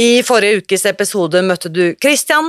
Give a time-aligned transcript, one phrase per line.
[0.00, 2.46] I forrige ukes episode møtte du Christian.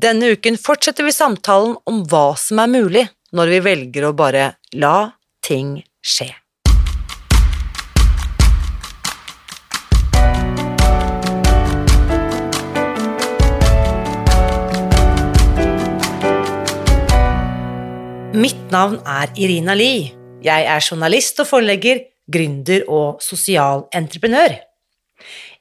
[0.00, 3.02] Denne uken fortsetter vi samtalen om hva som er mulig
[3.36, 4.46] når vi velger å bare
[4.80, 5.10] la
[5.44, 6.30] ting skje.
[18.32, 20.14] Mitt navn er Irina Lie.
[20.40, 24.56] Jeg er journalist og forlegger, gründer og sosial entreprenør.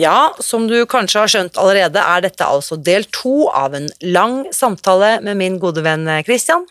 [0.00, 4.46] Ja, som du kanskje har skjønt allerede, er dette altså del to av en lang
[4.54, 6.64] samtale med min gode venn Christian.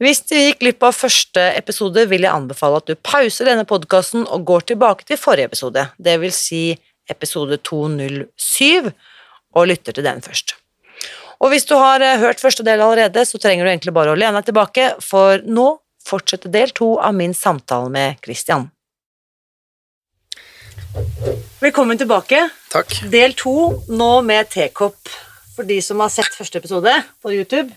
[0.00, 4.24] Hvis du gikk glipp av første episode, vil jeg anbefale at du pauser denne podkasten
[4.30, 6.62] og går tilbake til forrige episode, det vil si
[7.10, 8.88] episode 207,
[9.56, 10.54] og lytter til den først.
[11.42, 14.40] Og hvis du har hørt første del allerede, så trenger du egentlig bare å lene
[14.40, 15.68] deg tilbake, for nå
[16.08, 18.70] fortsetter del to av min samtale med Christian.
[21.60, 22.48] Velkommen tilbake.
[22.72, 22.94] Takk.
[23.12, 23.54] Del to,
[23.92, 25.10] nå med tekopp.
[25.56, 27.68] For de som har sett første episode på YouTube.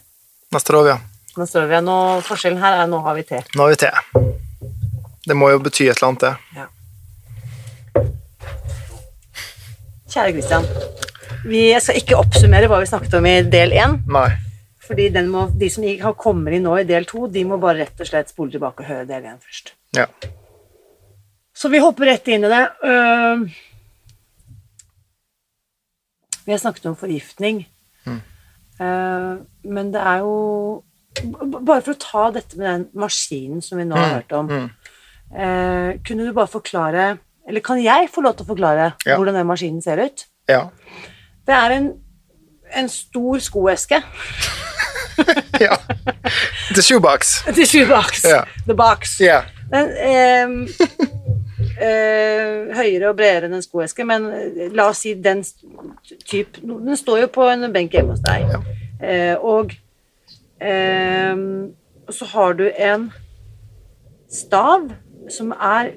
[0.54, 1.00] Nastrovia.
[1.36, 3.42] Vi nå, Forskjellen her er nå har vi te.
[3.56, 3.92] Nå har vi te.
[5.28, 6.34] Det må jo bety et eller annet, det.
[6.59, 6.67] Ja.
[10.12, 10.66] Kjære Christian.
[11.48, 13.98] Vi skal ikke oppsummere hva vi snakket om i del én.
[14.88, 18.04] Fordi må, de som har kommer inn nå i del to, de må bare rett
[18.04, 19.76] og slett spole tilbake og høre del én først.
[19.95, 20.08] Ja.
[21.61, 22.61] Så vi hopper rett inn i det.
[22.82, 23.44] Uh,
[26.45, 27.67] vi har snakket om forgiftning.
[28.08, 28.22] Mm.
[28.82, 29.33] Uh,
[29.70, 30.38] men det er jo
[31.22, 34.48] Bare for å ta dette med den maskinen som vi nå har hørt om.
[34.48, 34.70] Mm.
[35.36, 37.08] uh, kunne du bare forklare
[37.45, 39.17] Eller kan jeg få lov til å forklare Ja.
[39.20, 40.26] hvordan den maskinen ser ut?
[40.49, 40.70] Ja.
[41.45, 41.92] Det er en,
[42.73, 44.02] en stor skoeske.
[45.66, 45.78] ja.
[46.73, 47.42] The shoebox.
[47.45, 48.23] The shoebox.
[48.26, 48.48] Yeah.
[48.66, 49.20] The box.
[49.20, 49.45] Yeah.
[49.72, 50.48] Den, eh,
[51.81, 55.43] høyere og bredere enn en skoeske, men eh, la oss si den
[56.27, 58.61] type Den står jo på en benk hjemme hos deg, Ja.
[59.02, 59.73] Eh, og
[62.14, 63.08] så har du en
[64.30, 64.92] stav
[65.30, 65.89] som er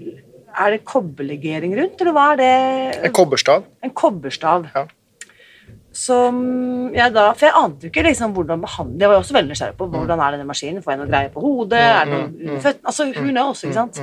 [0.55, 3.05] Er det kobberlegering rundt, eller hva er det?
[3.09, 3.65] En kobberstav.
[3.83, 4.69] En kobberstav.
[4.75, 4.87] Ja.
[5.95, 9.37] Som jeg da For jeg ante jo ikke liksom hvordan behandle Jeg var jo også
[9.37, 10.83] veldig nysgjerrig på hvordan er denne maskinen.
[10.83, 11.81] Får jeg noe greie på hodet?
[11.81, 12.87] Er det noe under føttene?
[12.91, 14.01] Altså, hun er også, ikke sant?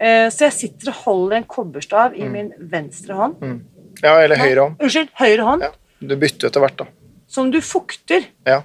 [0.00, 3.60] Eh, Så jeg sitter og holder en kobberstav i min venstre hånd.
[4.02, 4.76] Ja, eller høyre hånd.
[4.80, 5.62] Unnskyld, høyre hånd.
[5.66, 5.70] Ja.
[6.00, 6.84] Du bytter etter hvert, da.
[7.26, 8.62] Som du fukter Ja.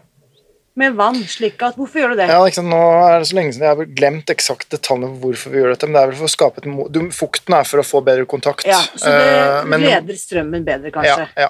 [0.76, 2.28] med vann, slik at Hvorfor gjør du det?
[2.30, 2.78] ja liksom, nå
[3.10, 5.88] er det så lenge siden jeg har glemt eksakt detaljene på hvorfor vi gjør dette,
[5.90, 8.26] men det er vel for å skape et du, Fukten er for å få bedre
[8.26, 8.66] kontakt.
[8.66, 11.28] Ja, så det uh, men- leder strømmen bedre, kanskje.
[11.36, 11.48] Ja,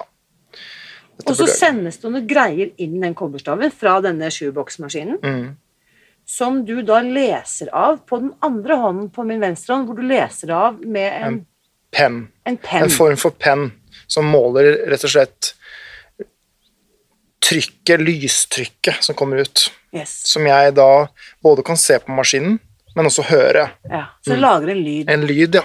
[1.16, 5.20] Dette Og så sendes det noen greier inn den kobberstaven fra denne shoebox-maskinen.
[5.22, 5.56] Mm.
[6.26, 10.06] Som du da leser av på den andre hånden på min venstre hånd, hvor du
[10.08, 11.40] leser av med en, En
[11.92, 12.20] penn.
[12.44, 12.86] en pen.
[12.86, 13.70] En form for penn
[14.06, 15.52] som måler rett og slett
[17.44, 19.66] trykket, lystrykket som kommer ut.
[19.94, 20.14] Yes.
[20.32, 21.06] Som jeg da
[21.44, 22.58] både kan se på maskinen,
[22.96, 23.68] men også høre.
[23.90, 25.10] Ja, så det lager en lyd.
[25.12, 25.64] En lyd, ja.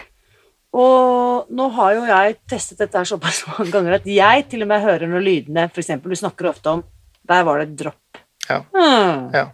[0.76, 4.70] Og nå har jo jeg testet dette her såpass mange ganger at jeg til og
[4.70, 6.84] med hører når lydene eksempel, du snakker ofte om
[7.30, 8.20] Der var det et dropp.
[8.50, 8.60] Ja.
[8.74, 9.30] Hmm.
[9.34, 9.48] Ja.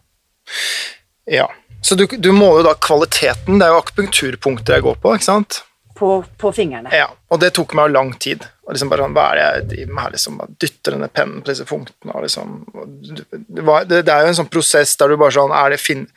[1.29, 1.47] Ja.
[1.85, 3.59] Så du, du måler jo da kvaliteten.
[3.59, 5.59] Det er jo akupunkturpunkter jeg går på, ikke sant?
[5.95, 6.89] På, på fingrene.
[6.91, 8.43] Ja, og det tok meg jo lang tid.
[8.65, 10.13] Og liksom bare sånn, Hva er det jeg driver med her?
[10.15, 12.15] liksom, bare Dytter denne pennen på disse punktene.
[12.15, 15.53] og liksom, og det, det, det er jo en sånn prosess der du bare sånn
[15.55, 16.07] er det fin,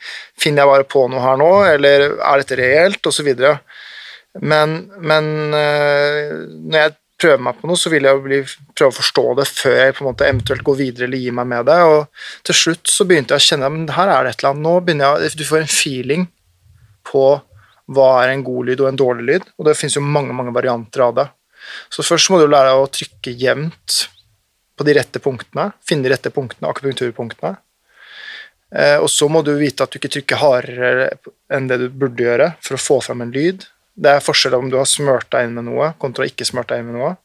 [0.41, 3.59] Finner jeg bare på noe her nå, eller er dette reelt, og så videre.
[4.41, 6.33] Men, men øh,
[6.65, 8.39] når jeg prøver meg på noe, så vil jeg bli,
[8.77, 11.49] prøve å forstå det før jeg på en måte eventuelt går videre eller gir meg
[11.51, 11.77] med det.
[11.91, 14.65] Og til slutt så begynte jeg å kjenne at her er det et eller annet.
[14.67, 16.27] Nå begynner jeg, Du får en feeling
[17.09, 17.25] på
[17.89, 20.53] hva er en god lyd og en dårlig lyd, og det finnes jo mange mange
[20.53, 21.27] varianter av det.
[21.89, 23.97] Så først må du lære deg å trykke jevnt
[24.77, 27.57] på de rette punktene, finne de rette punktene, akupunkturpunktene.
[28.69, 31.09] Eh, og så må du vite at du ikke trykker hardere
[31.51, 33.65] enn det du burde gjøre for å få fram en lyd.
[33.99, 36.81] Det er forskjell om du har smurt deg inn med noe kontra ikke smurt deg
[36.81, 37.15] inn med noe.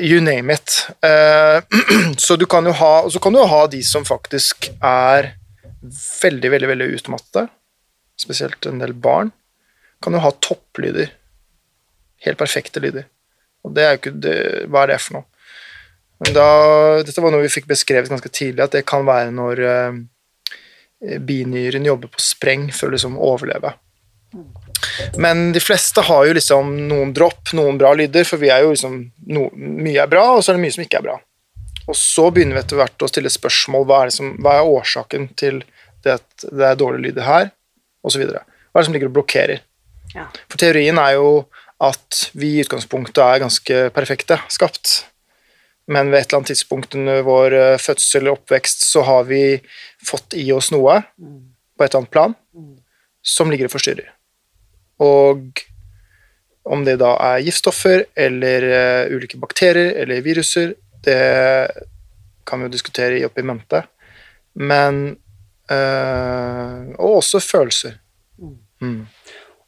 [0.00, 0.88] You name it.
[1.04, 1.60] Eh,
[2.24, 5.34] så du kan jo ha, kan du ha de som faktisk er
[5.80, 7.46] veldig, veldig, veldig utmatte,
[8.20, 9.32] spesielt en del barn,
[10.04, 11.12] kan jo ha topplyder.
[12.24, 13.08] Helt perfekte lyder.
[13.64, 14.38] Og det er jo ikke det,
[14.72, 15.26] Hva er det for noe?
[16.20, 16.48] Da,
[17.00, 20.00] dette var noe vi fikk beskrevet ganske tidlig, at det kan være når eh,
[21.24, 23.72] binyren jobber på spreng for å liksom overleve.
[25.20, 28.74] Men de fleste har jo liksom noen dropp, noen bra lyder, for vi er jo
[28.74, 29.00] liksom
[29.32, 31.16] no, Mye er bra, og så er det mye som ikke er bra.
[31.90, 34.74] Og så begynner vi etter hvert å stille spørsmål hva er, det som, hva er
[34.76, 35.62] årsaken til
[36.04, 37.50] det at det er dårlige lyder her,
[38.06, 38.22] osv.
[38.30, 39.64] Hva er det som ligger og blokkerer?
[40.14, 40.26] Ja.
[40.50, 41.30] For teorien er jo
[41.80, 45.00] at vi i utgangspunktet er ganske perfekte skapt.
[45.90, 49.42] Men ved et eller annet tidspunkt under vår eh, fødsel eller oppvekst så har vi
[50.06, 52.36] fått i oss noe på et eller annet plan
[53.26, 54.12] som ligger og forstyrrer.
[55.00, 55.62] Og
[56.70, 60.74] om det da er giftstoffer eller uh, ulike bakterier eller viruser,
[61.04, 61.20] det
[62.46, 63.82] kan vi jo diskutere i oppi mente.
[64.60, 65.02] Men
[65.70, 67.96] uh, Og også følelser.
[68.80, 69.06] Mm.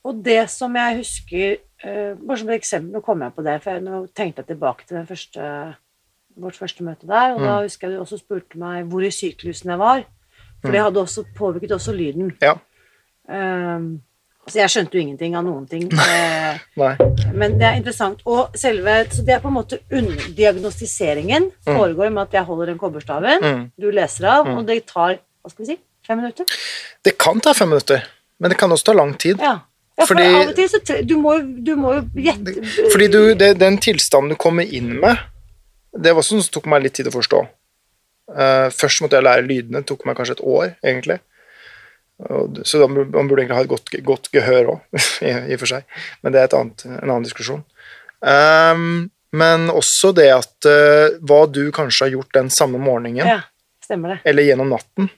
[0.05, 3.59] Og det som jeg husker uh, Bare som et eksempel, nå kom jeg på det,
[3.63, 5.51] for jeg, nå tenkte jeg tilbake til første,
[6.37, 9.73] vårt første møte der, og da husker jeg du også spurte meg hvor i syklusen
[9.73, 10.05] jeg var.
[10.63, 12.33] For det hadde også påvirket også lyden.
[12.43, 12.55] Ja.
[13.27, 14.03] Um,
[14.43, 15.85] altså jeg skjønte jo ingenting av noen ting.
[16.15, 16.61] eh.
[17.33, 18.23] Men det er interessant.
[18.27, 22.79] Og selve, så det er på en måte underdiagnostiseringen foregår med at jeg holder den
[22.81, 23.65] kobberstaven, Mm.
[23.81, 26.47] du leser av, og det tar hva skal vi si, fem minutter.
[27.05, 28.03] Det kan ta fem minutter,
[28.39, 29.41] men det kan også ta lang tid.
[29.43, 29.61] Ja.
[29.99, 32.55] ja for Fordi- av og til så du, må, du må jo gjette
[32.93, 35.19] Fordi du, det, den tilstanden du kommer inn med,
[35.93, 37.43] det var også noe som tok meg litt tid å forstå.
[38.33, 41.19] Uh, først måtte jeg lære lydene, det tok meg kanskje et år, egentlig.
[42.63, 45.89] Så man burde egentlig ha et godt, godt gehør òg, i, og for seg.
[46.23, 47.65] Men det er et annet, en annen diskusjon.
[48.23, 53.41] Um, men også det at uh, hva du kanskje har gjort den samme morgenen, Ja,
[54.25, 55.09] eller gjennom natten,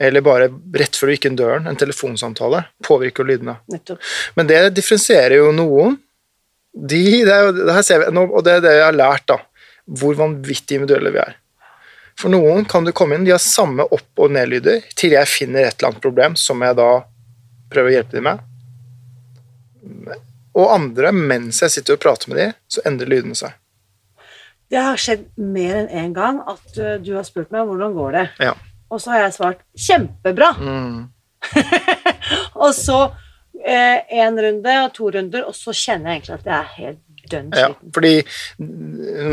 [0.00, 3.56] eller bare rett før du gikk inn døren, en telefonsamtale, påvirker lydene.
[3.72, 4.04] Nettopp.
[4.36, 5.96] Men det differensierer jo noen.
[6.76, 9.40] De, det, er det her ser vi, og det er det jeg har lært, da.
[9.86, 11.38] Hvor vanvittig individuelle vi er.
[12.16, 15.66] For noen kan du komme inn, de har samme opp- og nedlyder, til jeg finner
[15.66, 16.90] et eller annet problem som jeg da
[17.72, 20.22] prøver å hjelpe dem med.
[20.56, 23.52] Og andre, mens jeg sitter og prater med dem, så endrer lydene seg.
[24.72, 28.16] Det har skjedd mer enn én gang at uh, du har spurt meg hvordan går
[28.16, 28.56] det Ja.
[28.90, 30.56] Og så har jeg svart 'kjempebra'.
[30.62, 30.98] Mm.
[32.64, 32.98] og så
[33.66, 37.00] en runde og to runder, og så kjenner jeg egentlig at jeg er helt
[37.32, 38.14] dønn Ja, fordi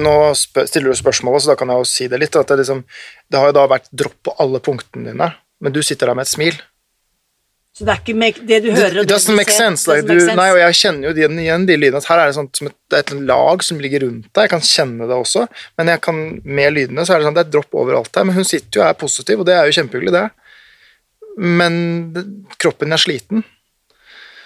[0.04, 2.38] nå stiller du spørsmålet, så da kan jeg jo si det litt.
[2.40, 2.84] At det, liksom,
[3.32, 6.28] det har jo da vært dropp på alle punktene dine, men du sitter der med
[6.28, 6.62] et smil.
[7.74, 9.90] Så det er ikke make, det du hører og det, det du ser, sense.
[9.90, 12.02] Like, du, nei, og jeg kjenner jo igjen, igjen de lydene.
[12.04, 14.44] At her er det, sånt, som et, det er et lag som ligger rundt deg.
[14.46, 15.48] Jeg kan kjenne det også.
[15.82, 18.28] Men jeg kan, med lydene så er det sånn, det er dropp overalt her.
[18.30, 20.28] Men hun sitter jo og er positiv, og det er jo kjempehyggelig, det.
[21.42, 21.74] Men
[22.14, 22.24] det,
[22.62, 23.42] kroppen er sliten.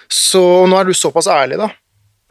[0.08, 1.68] Så nå er du såpass ærlig, da.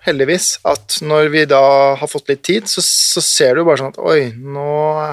[0.05, 0.59] Heldigvis.
[0.67, 1.61] At når vi da
[1.99, 4.67] har fått litt tid, så, så ser du bare sånn at Oi, nå,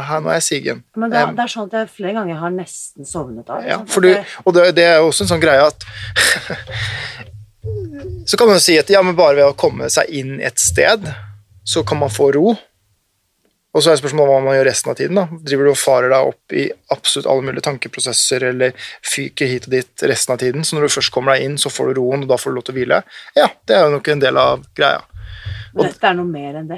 [0.09, 0.83] her, nå er jeg sigen.
[0.99, 3.65] Men det, det er sånn at jeg flere ganger har nesten sovnet av.
[3.67, 4.13] ja, for du,
[4.45, 5.89] og det, det er jo også en sånn greie at
[8.29, 10.61] Så kan man jo si at ja, men bare ved å komme seg inn et
[10.61, 11.07] sted,
[11.65, 12.53] så kan man få ro.
[13.75, 15.19] Og så er spørsmålet hva man gjør resten av tiden.
[15.19, 15.25] da.
[15.43, 19.75] Driver du og farer deg opp i absolutt alle mulige tankeprosesser eller fyker hit og
[19.75, 22.23] dit resten av tiden, så når du først kommer deg inn, så får du roen,
[22.23, 23.01] og da får du lov til å hvile?
[23.35, 25.03] Ja, det er jo nok en del av greia.
[25.75, 26.77] Men dette er noe mer enn det,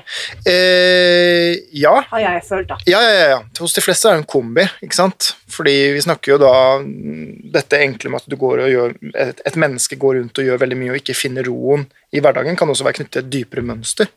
[0.49, 2.79] Eh, ja, har jeg følt, da.
[2.89, 3.41] ja, ja, ja.
[3.61, 5.35] Hos de fleste er det en kombi, ikke sant?
[5.53, 9.45] Fordi vi snakker jo da mm, dette enkle med at du går og gjør, et,
[9.45, 11.85] et menneske går rundt og gjør veldig mye og ikke finner roen
[12.17, 14.09] i hverdagen, kan også være knyttet til et dypere mønster.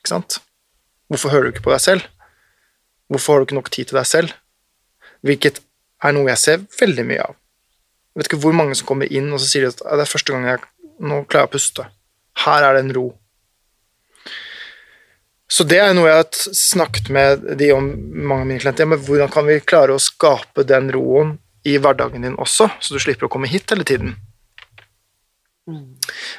[0.00, 0.40] Ikke sant?
[1.12, 2.08] Hvorfor hører du ikke på deg selv?
[3.12, 4.36] Hvorfor har du ikke nok tid til deg selv?
[5.24, 5.60] Hvilket
[6.04, 7.36] er noe jeg ser veldig mye av.
[8.14, 10.06] Jeg vet ikke hvor mange som kommer inn og så sier de at «Ja, det
[10.06, 10.64] er første gang jeg
[11.04, 11.86] nå klarer jeg å puste.
[12.44, 13.06] Her er det en ro.
[15.50, 18.88] Så det er noe jeg har snakket med de om mange av mine klienter.
[18.90, 23.02] Men hvordan kan vi klare å skape den roen i hverdagen din også, så du
[23.02, 24.16] slipper å komme hit hele tiden?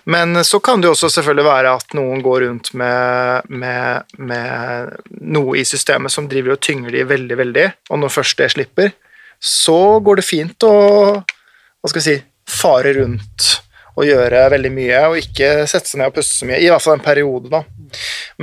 [0.05, 4.93] Men så kan det jo også selvfølgelig være at noen går rundt med, med, med
[5.33, 8.93] noe i systemet som driver og tynger de veldig, veldig, og når først det slipper,
[9.41, 10.75] så går det fint å
[11.21, 12.17] hva skal vi si,
[12.49, 13.51] fare rundt
[13.95, 16.83] og gjøre veldig mye, og ikke sette seg ned og puste så mye, i hvert
[16.83, 17.61] fall en periode, da.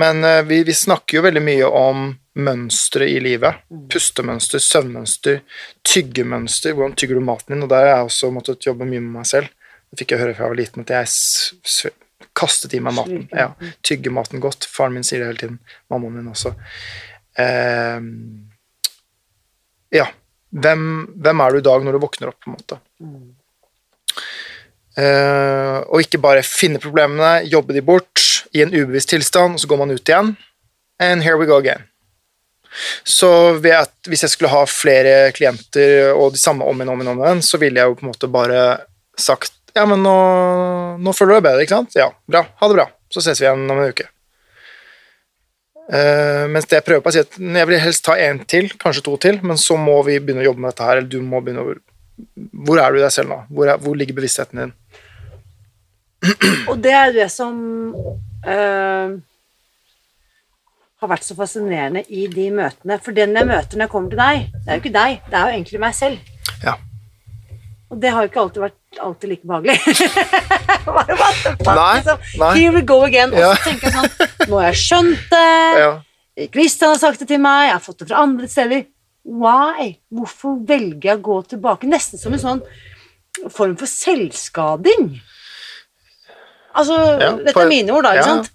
[0.01, 2.07] Men eh, vi, vi snakker jo veldig mye om
[2.41, 3.61] mønstre i livet.
[3.93, 5.43] Pustemønster, søvnmønster,
[5.85, 6.73] tyggemønster.
[6.73, 7.67] Hvordan tygger du maten din?
[7.67, 9.51] Og der har jeg også måttet jobbe mye med meg selv.
[9.99, 11.93] Fikk jeg høre fra jeg var liten, at jeg
[12.39, 13.27] kastet i meg maten.
[13.35, 13.51] Ja,
[13.85, 14.65] Tygge maten godt.
[14.71, 15.61] Faren min sier det hele tiden.
[15.93, 16.55] Mammaen min også.
[17.41, 18.01] Eh,
[19.99, 20.09] ja.
[20.53, 20.83] Hvem,
[21.25, 22.81] hvem er du i dag når du våkner opp, på en måte?
[24.93, 28.21] Uh, og ikke bare finne problemene, jobbe de bort
[28.53, 30.35] i en ubevisst tilstand, og så går man ut igjen.
[31.01, 31.89] And here we go again.
[33.05, 37.25] Så hvis jeg skulle ha flere klienter og de samme om igjen, om igjen, om
[37.25, 38.63] igjen, så ville jeg jo på en måte bare
[39.17, 40.17] sagt ja, men nå,
[41.01, 41.95] nå føler du deg bedre, ikke sant?
[41.99, 42.45] Ja, bra.
[42.61, 42.89] Ha det bra.
[43.13, 44.09] Så ses vi igjen om en uke.
[45.93, 48.71] Uh, mens det jeg prøver på å si at jeg vil helst ta en til,
[48.81, 51.19] kanskje to til, men så må vi begynne å jobbe med dette her, eller du
[51.27, 51.75] må begynne å
[52.69, 53.39] Hvor er du i deg selv nå?
[53.51, 54.73] Hvor, er, hvor ligger bevisstheten din?
[56.71, 57.57] Og det er det som
[57.97, 59.17] uh,
[61.03, 63.01] har vært så fascinerende i de møtene.
[63.03, 65.39] For den jeg møter når jeg kommer til deg, det er jo ikke deg, det
[65.39, 66.31] er jo egentlig meg selv.
[66.63, 66.77] Ja.
[67.91, 69.79] Og det har jo ikke alltid vært alltid like behagelig.
[70.87, 72.19] Nei, liksom.
[72.39, 72.55] nei.
[72.59, 73.33] Here we go again.
[73.33, 73.55] Og så Ja.
[73.65, 75.81] tenker jeg sånn Nå har jeg skjønt det.
[75.83, 75.93] Ja.
[76.53, 78.85] Christian har sagt det til meg, jeg har fått det fra andre steder.
[79.25, 79.93] Why?
[80.13, 81.87] Hvorfor velger jeg å gå tilbake?
[81.87, 82.63] Nesten som en sånn
[83.53, 85.21] form for selvskading.
[86.75, 88.51] Altså, Ja, dette er mine ord, da, ikke sant?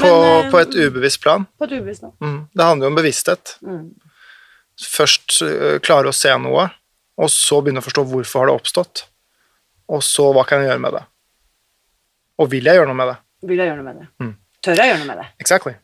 [0.00, 1.46] På, Men, eh, på et ubevisst plan.
[1.58, 2.12] På et ubevisst plan.
[2.20, 2.48] Mm.
[2.54, 3.56] Det handler jo om bevissthet.
[3.64, 3.94] Mm.
[4.80, 6.68] Først øh, klare å se noe,
[7.20, 9.02] og så begynne å forstå hvorfor har det oppstått.
[9.90, 11.02] Og så hva kan jeg gjøre med det?
[12.40, 13.18] Og vil jeg gjøre noe med det?
[13.50, 14.08] Vil jeg gjøre noe med det?
[14.22, 14.34] Mm.
[14.64, 15.26] Tør jeg gjøre noe med det?
[15.42, 15.74] Exactly.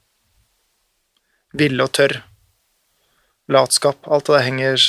[1.57, 2.21] Ville og tørr.
[3.53, 4.07] Latskap.
[4.11, 4.87] Alt det der henger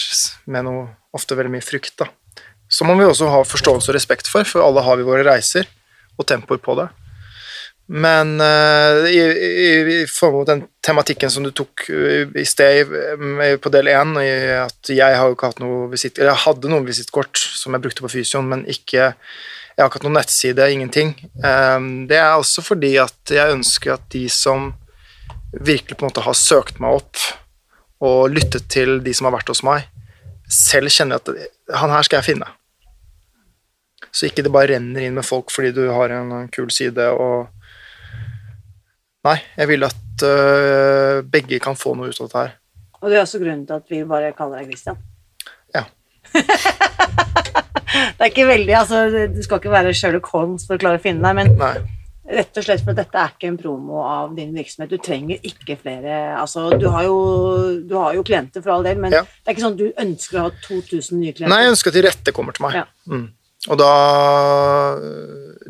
[0.50, 0.86] med noe
[1.18, 2.10] ofte veldig mye frykt, da.
[2.70, 5.70] Så må vi også ha forståelse og respekt for, for alle har vi våre reiser
[6.18, 6.90] og tempoer på det.
[7.88, 9.68] Men uh, i, i,
[10.02, 14.14] i forhold til den tematikken som du tok eh, i sted eh, på del én,
[14.64, 17.84] at jeg har jo ikke hatt noe visitt, eller jeg hadde noen visittkort som jeg
[17.84, 19.12] brukte på Fysion, men ikke
[19.78, 21.12] jeg har ikke hatt noen nettside, ingenting.
[21.44, 24.72] Um, Det er også fordi at jeg ønsker at de som
[25.52, 27.20] virkelig på en måte har søkt meg opp
[28.02, 29.86] og lyttet til de som har vært hos meg,
[30.50, 31.30] selv kjenner at
[31.78, 32.48] han her skal jeg finne.
[34.10, 37.52] Så ikke det bare renner inn med folk fordi du har en kul side og
[39.28, 42.56] Nei, jeg vil at uh, begge kan få noe ut av dette her.
[43.02, 44.98] Og det er også grunnen til at vi bare kaller deg Christian.
[45.76, 45.84] Ja.
[48.18, 51.04] det er ikke veldig, altså, Du skal ikke være Sherlock Holmes for å klare å
[51.04, 51.76] finne deg, men Nei.
[52.40, 54.92] rett og slett for dette er ikke en promo av din virksomhet.
[54.92, 57.18] Du trenger ikke flere altså, du, har jo,
[57.88, 59.24] du har jo klienter for all del, men Ja.
[59.28, 61.54] det er ikke sånn at du ønsker å ha 2000 nye klienter.
[61.54, 62.82] Nei, jeg ønsker at de rette kommer til meg.
[62.82, 62.88] Ja.
[63.12, 63.28] Mm.
[63.68, 63.94] Og da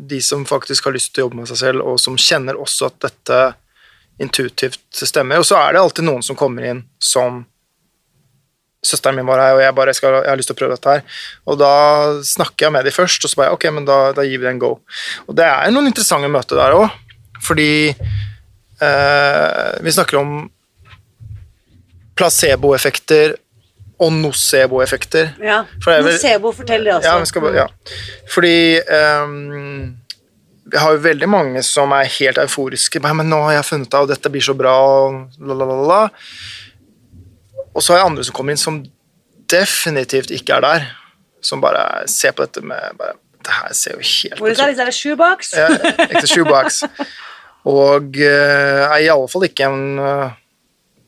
[0.08, 2.88] De som faktisk har lyst til å jobbe med seg selv, og som kjenner også
[2.88, 3.38] at dette
[4.22, 5.42] intuitivt stemmer.
[5.42, 7.44] Og så er det alltid noen som kommer inn som
[8.78, 10.92] Søsteren min var her, og jeg bare skal, jeg har lyst til å prøve dette
[10.92, 11.16] her.
[11.50, 11.70] Og da
[12.24, 14.52] snakker jeg med dem først, og så bare ok, men da, da gir vi det
[14.52, 14.70] en go.
[15.26, 16.94] Og det er noen interessante møter der òg,
[17.42, 20.36] fordi eh, vi snakker om
[22.18, 23.34] placeboeffekter
[23.98, 25.32] og nocebo-effekter.
[25.42, 25.62] Ja.
[25.82, 27.16] For vel- Nocebo, fortell det altså.
[27.18, 27.66] Ja, skal, ja.
[28.30, 28.78] Fordi
[29.24, 29.96] um,
[30.70, 33.00] vi har jo veldig mange som er helt euforiske.
[33.02, 35.78] Men nå har jeg funnet av, og dette blir så bra, og la, la, la,
[35.88, 36.00] la.
[37.74, 38.82] Og så har jeg andre som kommer inn som
[39.50, 40.90] definitivt ikke er der.
[41.42, 44.82] Som bare ser på dette med bare, Det her ser jo helt Hvor er det?
[44.82, 45.52] Er shoebox?
[45.54, 45.68] ja,
[46.08, 46.82] ekte shoebox.
[47.68, 50.30] Og uh, er i alle fall ikke en, uh,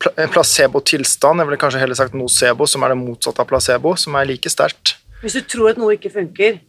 [0.00, 1.42] placebo-tilstand.
[1.42, 4.50] Jeg ville kanskje heller sagt nocebo, som er det motsatte av placebo, som er like
[4.52, 4.96] sterkt.
[5.20, 6.60] Hvis du tror at noe ikke funker,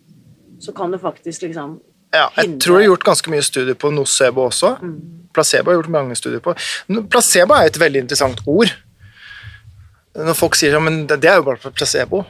[0.61, 1.79] så kan du faktisk liksom
[2.11, 4.73] Ja, jeg tror det er gjort ganske mye studier på nocebo også.
[5.31, 6.51] Placebo har gjort mange studier på.
[7.07, 8.73] Placebo er et veldig interessant ord.
[10.19, 12.25] Når folk sier sånn, men det det er jo bare placebo.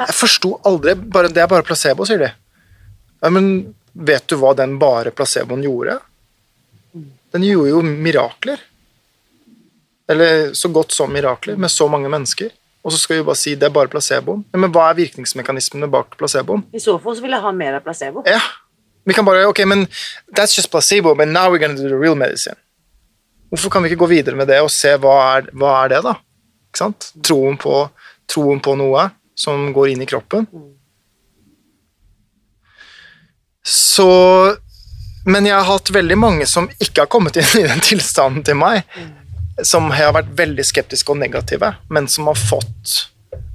[0.00, 2.30] Jeg forsto aldri bare, Det er bare placebo, sier de.
[3.22, 5.98] Ja, men vet du hva den bare placeboen gjorde?
[7.32, 8.60] Den gjorde jo mirakler.
[10.10, 12.50] Eller så godt som mirakler, med så mange mennesker.
[12.82, 14.42] Og så skal vi bare si det er bare placeboen.
[14.58, 16.64] Men hva er virkningsmekanismene bak placeboen?
[16.74, 18.24] I så fall så vil jeg ha mer av placebo.
[18.26, 18.42] Ja.
[19.06, 19.86] Vi kan bare Ok, men
[20.36, 22.56] that's just placebo, but now we're gonna do the real medicine.
[23.50, 26.02] Hvorfor kan vi ikke gå videre med det og se hva er, hva er det,
[26.06, 26.14] da?
[26.70, 27.10] Ikke sant?
[27.22, 27.74] Troen på,
[28.30, 30.46] troen på noe som går inn i kroppen.
[33.62, 34.08] Så
[35.24, 38.58] Men jeg har hatt veldig mange som ikke har kommet inn i den tilstanden til
[38.58, 38.82] meg,
[39.62, 43.08] som har vært veldig skeptiske og negative, men som har fått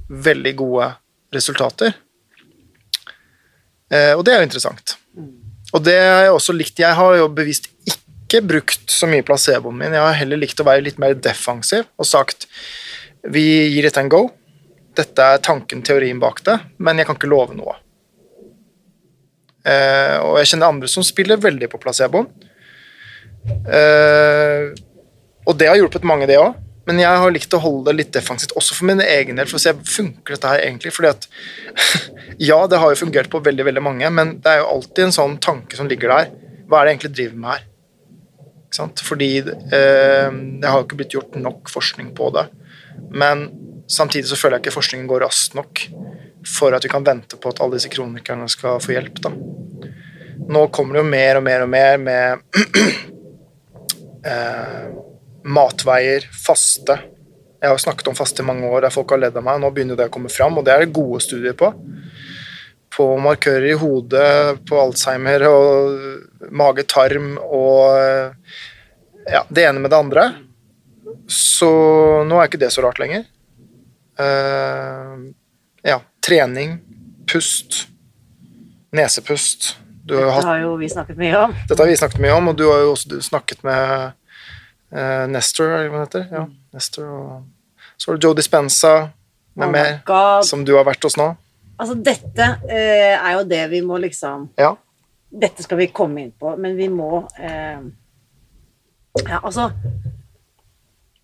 [0.08, 0.92] veldig gode
[1.34, 1.92] resultater.
[3.92, 4.96] Eh, og det er jo interessant.
[5.74, 6.80] Og det har jeg også likt.
[6.80, 9.96] Jeg har jo bevisst ikke brukt så mye placeboen min.
[9.96, 12.48] Jeg har heller likt å være litt mer defensiv og sagt
[13.28, 13.44] vi
[13.74, 14.22] gir dette en go.
[14.96, 17.76] Dette er tanken, teorien bak det, men jeg kan ikke love noe.
[19.68, 22.28] Eh, og jeg kjenner andre som spiller veldig på placeboen.
[23.48, 24.72] Eh,
[25.48, 26.56] og det har hjulpet mange, det òg.
[26.88, 29.58] Men jeg har likt å holde det litt defensivt, også for min egen del, for
[29.58, 30.92] å se funker dette her egentlig.
[30.96, 31.28] fordi at
[32.50, 35.16] Ja, det har jo fungert på veldig veldig mange, men det er jo alltid en
[35.16, 36.30] sånn tanke som ligger der.
[36.68, 37.66] Hva er det jeg egentlig driver med her?
[38.68, 39.02] Ikke sant?
[39.04, 40.30] Fordi eh,
[40.62, 42.46] det har jo ikke blitt gjort nok forskning på det.
[43.12, 43.48] Men
[43.88, 45.84] samtidig så føler jeg ikke forskningen går raskt nok
[46.48, 49.20] for at vi kan vente på at alle disse kronikerne skal få hjelp.
[49.24, 49.32] da.
[50.48, 52.38] Nå kommer det jo mer og mer og mer med
[54.32, 54.88] eh,
[55.44, 56.96] matveier, faste.
[57.58, 59.60] Jeg har jo snakket om faste i mange år der folk har ledd av meg.
[59.60, 61.72] Nå begynner det å komme fram, og det er det gode studier på.
[62.94, 68.38] På markører i hodet, på Alzheimer og mage-tarm og
[69.28, 70.28] ja, det ene med det andre.
[71.28, 71.68] Så
[72.24, 73.26] nå er ikke det så rart lenger.
[74.18, 75.28] Uh,
[76.24, 76.78] trening,
[77.28, 77.86] pust,
[78.94, 79.76] nesepust.
[80.08, 81.54] Dette har, har jo vi snakket mye om.
[81.68, 84.14] Dette har vi snakket mye om, og du har jo også snakket med
[84.94, 86.26] uh, Nestor, hva det heter.
[86.32, 86.56] Ja, mm.
[86.76, 87.30] Nestor og
[87.98, 88.94] Så har du Joe Dispenza
[89.58, 91.32] med oh mer, som du har vært hos nå.
[91.78, 94.72] Altså, dette uh, er jo det vi må liksom ja.
[95.28, 97.82] Dette skal vi komme inn på, men vi må uh,
[99.18, 99.68] Ja, altså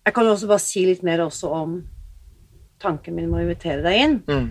[0.05, 1.79] Jeg kan jo også bare si litt mer også om
[2.83, 4.15] tanken min med å invitere deg inn.
[4.29, 4.49] Mm.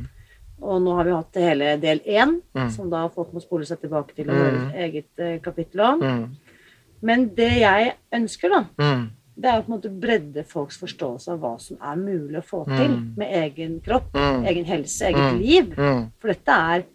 [0.65, 2.71] Og nå har vi hatt hele del én, mm.
[2.73, 4.71] som da folk må spole seg tilbake til og høre mm.
[4.71, 6.01] et eget eh, kapittel om.
[6.01, 6.63] Mm.
[7.05, 9.03] Men det jeg ønsker, da, mm.
[9.37, 12.47] det er å på en måte bredde folks forståelse av hva som er mulig å
[12.47, 13.03] få til mm.
[13.21, 15.75] med egen kropp, egen helse, eget liv.
[15.77, 16.87] For dette er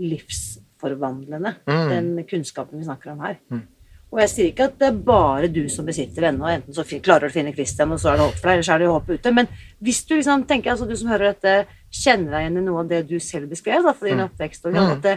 [0.00, 3.36] livsforvandlende, den kunnskapen vi snakker om her.
[4.10, 7.28] Og jeg sier ikke at det er bare du som besitter ennå, enten så klarer
[7.28, 8.88] du å finne Christian, og så er det håp for deg, eller så er det
[8.90, 9.32] håp ute.
[9.36, 9.50] Men
[9.86, 12.90] hvis du liksom tenker, altså du som hører dette, kjenner deg igjen i noe av
[12.90, 14.24] det du selv beskrev da, for din mm.
[14.26, 15.16] oppvekst, og at det,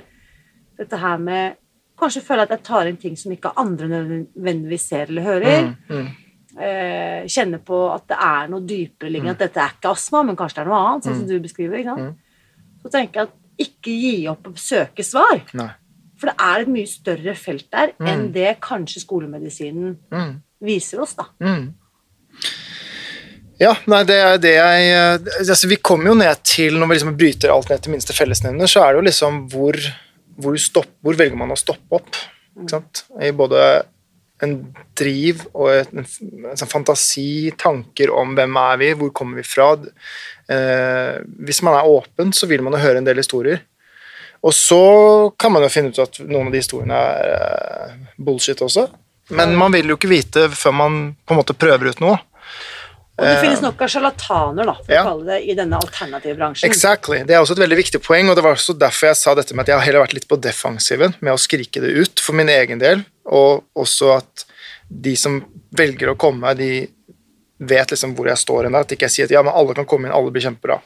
[0.81, 1.59] dette her med
[2.03, 5.67] Kanskje føle at jeg tar inn ting som ikke andre nødvendigvis ser eller hører.
[5.69, 6.07] Mm, mm.
[6.53, 9.37] Eh, kjenne på at det er noe dypere liggende, mm.
[9.37, 11.29] at dette er ikke astma, men kanskje det er noe annet, sånn som mm.
[11.29, 11.77] du beskriver.
[11.79, 12.09] ikke sant?
[12.09, 12.73] Mm.
[12.81, 15.45] Så tenker jeg at ikke gi opp å søke svar.
[15.53, 15.69] Nei.
[16.23, 18.07] For det er et mye større felt der mm.
[18.07, 20.29] enn det kanskje skolemedisinen mm.
[20.63, 21.25] viser oss, da.
[21.43, 21.65] Mm.
[23.59, 26.95] Ja, nei, det er det jeg eh, altså, Vi kommer jo ned til, når vi
[26.95, 29.77] liksom bryter alt ned til minste fellesnevner, så er det jo liksom hvor,
[30.39, 32.21] hvor, stopp, hvor velger man å stoppe opp?
[32.55, 33.03] Ikke sant?
[33.19, 33.67] I både
[34.43, 34.55] en
[34.97, 39.73] driv og en, en, sånn fantasi, tanker om hvem er vi, hvor kommer vi fra.
[40.47, 43.65] Eh, hvis man er åpen, så vil man jo høre en del historier.
[44.43, 44.83] Og så
[45.39, 48.89] kan man jo finne ut at noen av de historiene er uh, bullshit også.
[49.31, 52.19] Men man vil jo ikke vite før man på en måte prøver ut noe.
[53.13, 55.01] Og det finnes nok av sjarlataner, da, for ja.
[55.03, 56.65] å kalle det, i denne alternative bransjen.
[56.65, 57.19] Exactly.
[57.29, 59.53] Det er også et veldig viktig poeng, og det var også derfor jeg sa dette
[59.53, 62.33] med at jeg har heller vært litt på defensiven med å skrike det ut for
[62.39, 64.47] min egen del, og også at
[64.89, 65.43] de som
[65.77, 66.87] velger å komme, de
[67.61, 68.79] vet liksom hvor jeg står hen.
[68.81, 70.79] At ikke jeg sier at ja, men alle kan komme inn, alle blir kjempebra.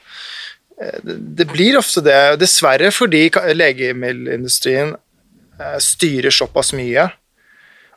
[0.78, 3.24] Det blir ofte det, dessverre fordi
[3.58, 7.08] legemiddelindustrien eh, styrer såpass mye,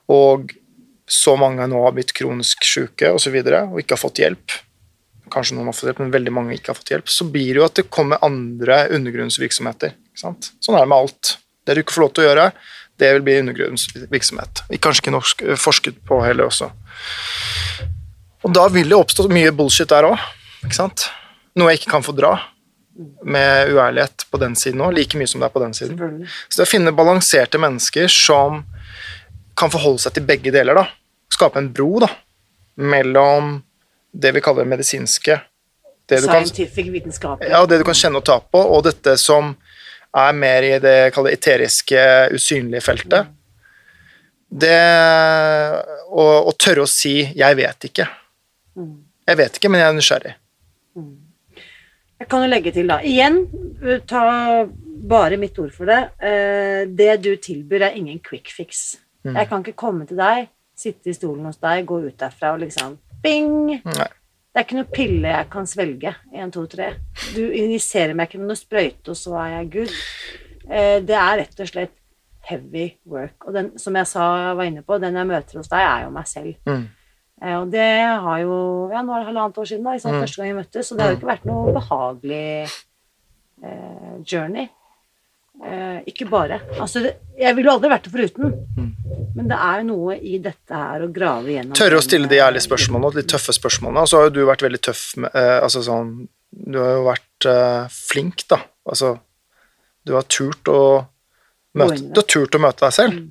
[0.09, 0.55] og
[1.11, 3.14] så mange nå har blitt kronisk syke osv.
[3.14, 4.57] Og, så videre, og ikke har fått hjelp.
[5.31, 7.11] Kanskje noen har fått hjelp, men veldig mange ikke har fått hjelp.
[7.12, 9.93] Så blir det jo at det kommer andre undergrunnsvirksomheter.
[10.16, 11.35] Sånn er det med alt.
[11.66, 12.47] Det du ikke får lov til å gjøre,
[13.01, 14.62] det vil bli undergrunnsvirksomhet.
[14.79, 16.71] Kanskje ikke norsk, eh, forsket på heller også.
[18.47, 20.16] Og da vil det oppstå mye bullshit der òg.
[21.59, 22.38] Noe jeg ikke kan få dra
[23.22, 26.24] med uærlighet på den siden òg, like mye som det er på den siden.
[26.48, 28.64] Så det å finne balanserte mennesker som
[29.59, 30.87] kan forholde seg til begge deler, da.
[31.31, 32.11] Skape en bro da,
[32.81, 33.59] mellom
[34.11, 35.38] det vi kaller medisinske
[36.11, 37.50] det Scientific, vitenskapelig.
[37.50, 39.53] Ja, det du kan kjenne og ta på, og dette som
[40.16, 42.00] er mer i det kaller eteriske,
[42.35, 43.31] usynlige feltet.
[44.50, 44.81] Det
[46.11, 48.09] å, å, tørre å si 'jeg vet ikke'.
[48.74, 48.96] Mm.
[49.31, 50.35] Jeg vet ikke, men jeg er nysgjerrig.
[52.20, 53.00] Jeg kan jo legge til, da.
[53.00, 53.42] Igjen,
[54.09, 54.22] ta
[55.11, 56.00] bare mitt ord for det.
[56.20, 58.98] Eh, det du tilbyr, er ingen quick fix.
[59.24, 59.37] Mm.
[59.37, 62.64] Jeg kan ikke komme til deg, sitte i stolen hos deg, gå ut derfra og
[62.64, 63.80] liksom Bing!
[63.85, 64.11] Nei.
[64.50, 66.12] Det er ikke noe pille jeg kan svelge.
[66.35, 66.88] Én, to, tre.
[67.37, 69.92] Du injiserer meg ikke med noe sprøyte, og så er jeg good.
[70.66, 71.94] Eh, det er rett og slett
[72.48, 73.46] heavy work.
[73.46, 74.24] Og den, som jeg sa,
[74.59, 76.56] var inne på, den jeg møter hos deg, er jo meg selv.
[76.66, 76.88] Mm.
[77.40, 77.88] Eh, og det
[78.24, 78.59] har jo
[78.92, 80.20] Ja, nå er det halvannet år siden, da, liksom, mm.
[80.26, 84.68] første gang vi møttes, så det har jo ikke vært noe behagelig eh, journey.
[85.61, 86.61] Eh, ikke bare.
[86.81, 88.53] Altså, det, jeg ville aldri vært det foruten.
[88.76, 88.90] Mm.
[89.37, 92.38] Men det er jo noe i dette her å grave gjennom Tørre å stille de
[92.38, 94.05] eh, ærlige spørsmålene, de tøffe spørsmålene.
[94.05, 96.14] Og så har jo du vært veldig tøff med eh, Altså sånn
[96.50, 98.62] Du har jo vært eh, flink, da.
[98.88, 99.14] Altså
[100.07, 100.81] Du har turt å
[101.76, 103.20] møte, du har turt å møte deg selv.
[103.20, 103.29] Mm.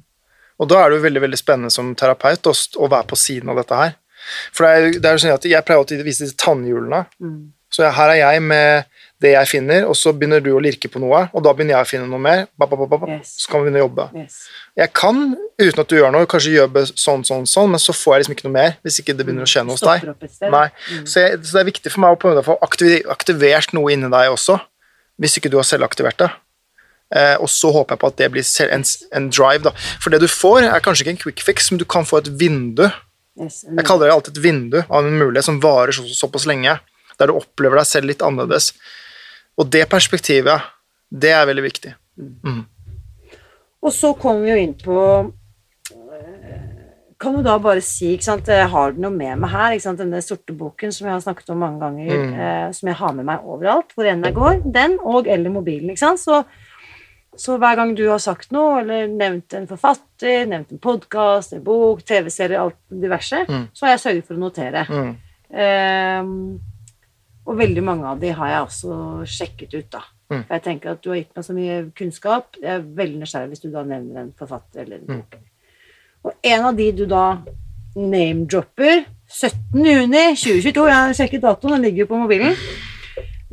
[0.60, 3.52] Og da er det jo veldig veldig spennende som terapeut å, å være på siden
[3.52, 3.96] av dette her.
[4.54, 7.06] For det er, det er jo sånn at jeg pleier alltid å vise disse tannhjulene.
[7.24, 7.40] Mm.
[7.70, 8.88] Så her er jeg med
[9.22, 11.86] det jeg finner, og så begynner du å lirke på noe, og da begynner jeg
[11.86, 12.46] å finne noe mer.
[12.58, 13.10] Ba, ba, ba, ba, ba.
[13.18, 13.36] Yes.
[13.44, 14.06] Så kan vi begynne å jobbe.
[14.16, 14.38] Yes.
[14.80, 15.20] Jeg kan,
[15.60, 18.38] uten at du gjør noe, kanskje jobbe sånn, sånn, sånn, men så får jeg liksom
[18.38, 20.08] ikke noe mer hvis ikke det begynner å skje noe hos deg.
[20.08, 21.04] Mm.
[21.04, 24.56] Så, jeg, så det er viktig for meg å få aktivert noe inni deg også,
[25.20, 26.32] hvis ikke du har selvaktivert det.
[27.16, 28.84] Eh, og så håper jeg på at det blir en,
[29.18, 29.72] en drive, da.
[30.02, 32.30] For det du får, er kanskje ikke en quick fix, men du kan få et
[32.40, 32.86] vindu.
[33.40, 36.76] Jeg kaller det alltid et vindu av en mulighet som varer så, såpass lenge,
[37.20, 38.74] der du opplever deg selv litt annerledes.
[39.60, 40.62] Og det perspektivet,
[41.10, 41.96] det er veldig viktig.
[43.82, 44.96] Og så kommer vi jo inn på
[45.92, 46.56] eh,
[47.20, 49.86] Kan du da bare si ikke sant, Jeg har du noe med meg her, ikke
[49.88, 52.34] sant, denne sorte boken som jeg har snakket om mange ganger, Mm.
[52.40, 54.62] eh, som jeg har med meg overalt, hvor enn jeg går.
[54.72, 55.90] Den og eller mobilen.
[55.92, 56.44] ikke sant, så
[57.38, 61.64] så hver gang du har sagt noe, eller nevnt en forfatter, nevnt en podkast, en
[61.64, 63.68] bok, TV-serie, alt diverse, Mm.
[63.74, 64.86] så har jeg sørget for å notere.
[64.90, 65.16] Mm.
[65.54, 66.60] Um,
[67.46, 70.02] og veldig mange av de har jeg også sjekket ut, da.
[70.30, 70.44] Mm.
[70.46, 72.46] For jeg tenker at du har gitt meg så mye kunnskap.
[72.62, 75.18] Jeg er veldig nysgjerrig hvis du da nevner en forfatter eller en Mm.
[75.18, 75.40] bok.
[76.26, 77.38] Og en av de du da
[77.96, 79.86] name-dropper 17.
[79.86, 82.56] juni 2022, jeg har sjekket datoen, den ligger jo på mobilen.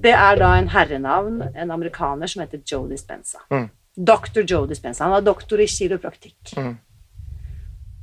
[0.07, 3.41] Det er da en herrenavn, en amerikaner som heter Joe Dispenza.
[3.51, 3.69] Mm.
[3.97, 4.45] Dr.
[4.45, 5.07] Joe Dispenza.
[5.07, 6.53] Han er doktor i kiropraktikk.
[6.61, 6.77] Mm.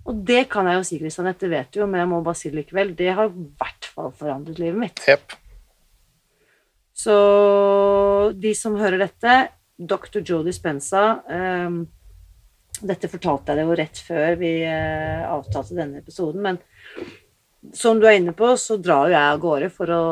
[0.04, 2.36] Og det kan jeg jo si, Kristian, dette vet du jo, men jeg må bare
[2.36, 2.92] si det likevel.
[2.98, 5.04] Det har i hvert fall forandret livet mitt.
[5.08, 5.38] Yep.
[7.04, 7.16] Så
[8.36, 9.38] de som hører dette,
[9.80, 10.20] dr.
[10.22, 11.80] Joe Dispenza um,
[12.86, 16.60] Dette fortalte jeg det jo rett før vi uh, avtalte denne episoden, men
[17.72, 20.04] som du er inne på, så drar jo jeg av gårde for å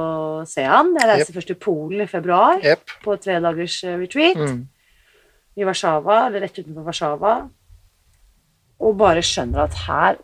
[0.47, 0.93] se han.
[0.95, 2.93] Jeg reiser først til Polen i februar yep.
[3.03, 4.61] på et tredagers eh, retreat Mm.
[5.59, 7.33] i Warszawa, eller rett utenfor Warszawa,
[8.81, 10.21] og bare skjønner at her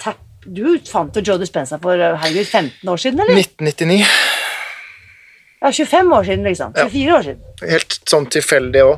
[0.00, 3.36] tapp, Du fant jo Joe Dispenza for eh, herregud, 15 år siden, eller?
[3.38, 4.06] 1999.
[5.62, 6.72] Ja, 25 år siden, liksom.
[6.74, 6.88] Ja.
[6.88, 7.44] 24 år siden.
[7.70, 8.96] Helt sånn tilfeldig òg.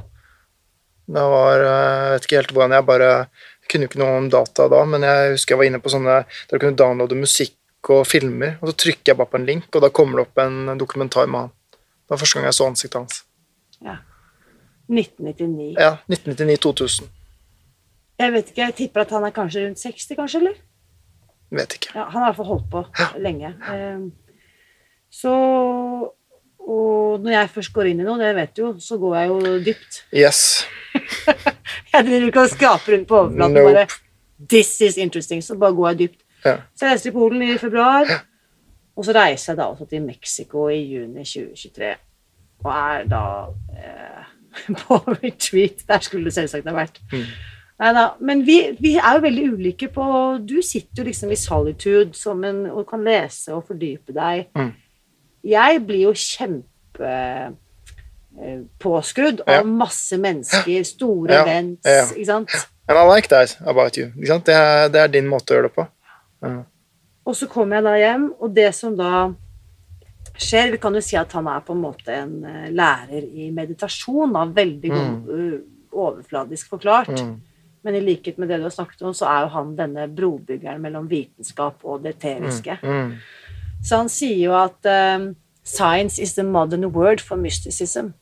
[1.04, 3.10] Det var eh, Jeg vet ikke helt hvordan jeg bare
[3.64, 5.92] jeg kunne jo ikke noe om data da, men jeg husker jeg var inne på
[5.92, 7.54] sånne der du kunne downloade musikk
[7.90, 10.38] og filmer, og så trykker jeg bare på en link, og da kommer det opp
[10.44, 11.52] en dokumentar med han.
[11.74, 13.22] Det var første gang jeg så ansiktet hans.
[13.84, 13.96] Ja.
[14.88, 15.74] 1999.
[15.80, 17.08] Ja, 1999-2000.
[18.20, 20.58] Jeg vet ikke, jeg tipper at han er kanskje rundt 60, kanskje, eller?
[21.54, 21.92] Vet ikke.
[21.94, 22.84] Ja, han har i hvert fall holdt på
[23.22, 23.54] lenge.
[23.72, 24.12] Ehm,
[25.14, 25.30] Så
[26.64, 29.28] Og når jeg først går inn i noe, det vet du jo, så går jeg
[29.28, 29.98] jo dypt.
[30.22, 30.64] Yes.
[31.92, 33.74] Jeg driver ikke og skraper rundt på overflaten Nope.
[33.74, 33.86] bare
[34.48, 35.42] This is interesting.
[35.44, 36.23] Så bare går jeg dypt.
[36.44, 36.56] Ja.
[36.76, 38.10] Så jeg reiser til Polen i februar,
[38.96, 41.94] og så reiser jeg da også til Mexico i juni 2023.
[42.64, 43.22] Og er da
[43.74, 44.28] eh,
[44.84, 45.82] på retreat.
[45.88, 47.00] Der skulle det selvsagt ha vært.
[47.12, 47.24] Mm.
[47.80, 50.04] Neida, Men vi, vi er jo veldig ulike på
[50.46, 54.46] Du sitter jo liksom i solitude som en, og kan lese og fordype deg.
[54.54, 54.70] Mm.
[55.44, 57.10] Jeg blir jo kjempe
[58.34, 59.60] påskudd påskrudd Ja.
[59.60, 62.06] av masse mennesker, store Ja, events, ja.
[62.16, 62.54] ikke sant?
[62.88, 64.10] And I like that about you.
[64.18, 65.84] Det, er, det er din måte å gjøre det på.
[67.24, 69.30] Og så kommer jeg da hjem, og det som da
[70.34, 73.52] skjer Vi kan jo si at han er på en måte en eh, lærer i
[73.54, 75.60] meditasjon, da, veldig god, uh,
[75.94, 77.12] overfladisk forklart.
[77.20, 77.36] Mm.
[77.86, 80.82] Men i likhet med det du har snakket om, så er jo han denne brobyggeren
[80.82, 82.78] mellom vitenskap og det eteriske.
[82.82, 83.14] Mm.
[83.84, 88.14] Så han sier jo at um, science is the modern word for mysticism.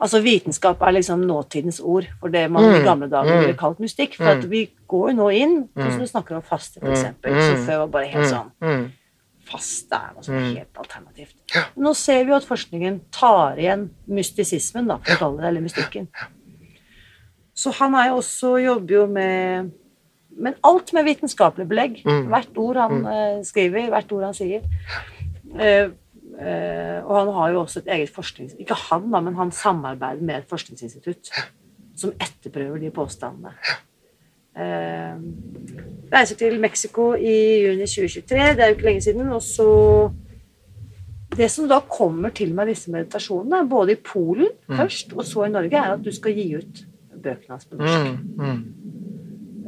[0.00, 3.56] Altså vitenskap er liksom nåtidens ord for det man i Mm, gamle dager mm, ville
[3.58, 4.14] kalt mystikk.
[4.16, 7.40] For at vi går jo nå inn, sånn som du snakker om faste, Mm, mm,
[7.42, 8.90] som før var bare helt sånn Mm.
[9.48, 10.56] Faste er noe Mm.
[10.56, 11.34] helt alternativt.
[11.76, 15.60] Nå ser vi jo at forskningen tar igjen mystisismen, da, for å kalle det, eller
[15.62, 16.08] mystikken.
[17.56, 19.70] Så han er jo også jobber jo med
[20.40, 22.02] Men alt med vitenskapelig belegg.
[22.04, 22.28] Mm.
[22.28, 24.62] Hvert ord han eh, skriver, hvert ord han sier.
[25.52, 25.90] Uh,
[26.38, 28.54] og han har jo også et eget forsknings...
[28.62, 31.32] Ikke han, da, men han samarbeider med et forskningsinstitutt
[31.98, 33.56] som etterprøver de påstandene.
[34.58, 35.18] Eh,
[36.10, 39.28] reiser til Mexico i juni 2023, det er jo ikke lenge siden.
[39.32, 40.10] Og så
[41.36, 45.50] Det som da kommer til meg, disse meditasjonene, både i Polen først og så i
[45.52, 46.80] Norge, er at du skal gi ut
[47.12, 48.06] bøkene hans på norsk.
[48.08, 48.44] Mm.
[48.44, 48.62] Mm.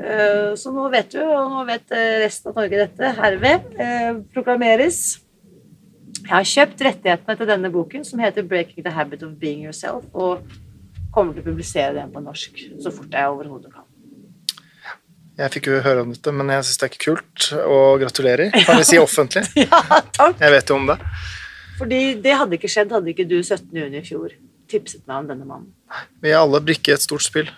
[0.00, 4.22] Uh, Så nå vet du, og nå vet eh, resten av Norge dette, herved uh,
[4.32, 5.20] proklameres.
[6.20, 10.06] Jeg har kjøpt rettighetene til denne boken, som heter 'Breaking the Habit of Being Yourself',
[10.14, 10.42] og
[11.14, 13.86] kommer til å publisere den på norsk så fort jeg overhodet kan.
[15.40, 17.52] Jeg fikk jo høre om dette, men jeg syns det er ikke kult.
[17.64, 19.46] Og gratulerer, kan vi si offentlig.
[19.64, 19.80] ja,
[20.12, 20.36] takk.
[20.40, 20.98] Jeg vet jo om det.
[21.80, 23.72] Fordi det hadde ikke skjedd hadde ikke du 17.
[23.72, 24.36] juni i fjor
[24.70, 25.72] tipset meg om denne mannen.
[26.22, 27.50] Vi er alle brikker i et stort spill.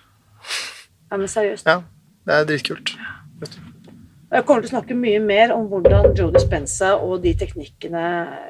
[1.11, 1.69] Ja, men seriøst.
[1.69, 1.83] Ja,
[2.29, 2.95] det er dritkult.
[3.43, 3.72] Vet du.
[4.33, 8.05] Og Jeg kommer til å snakke mye mer om hvordan Joe Dispenza og de teknikkene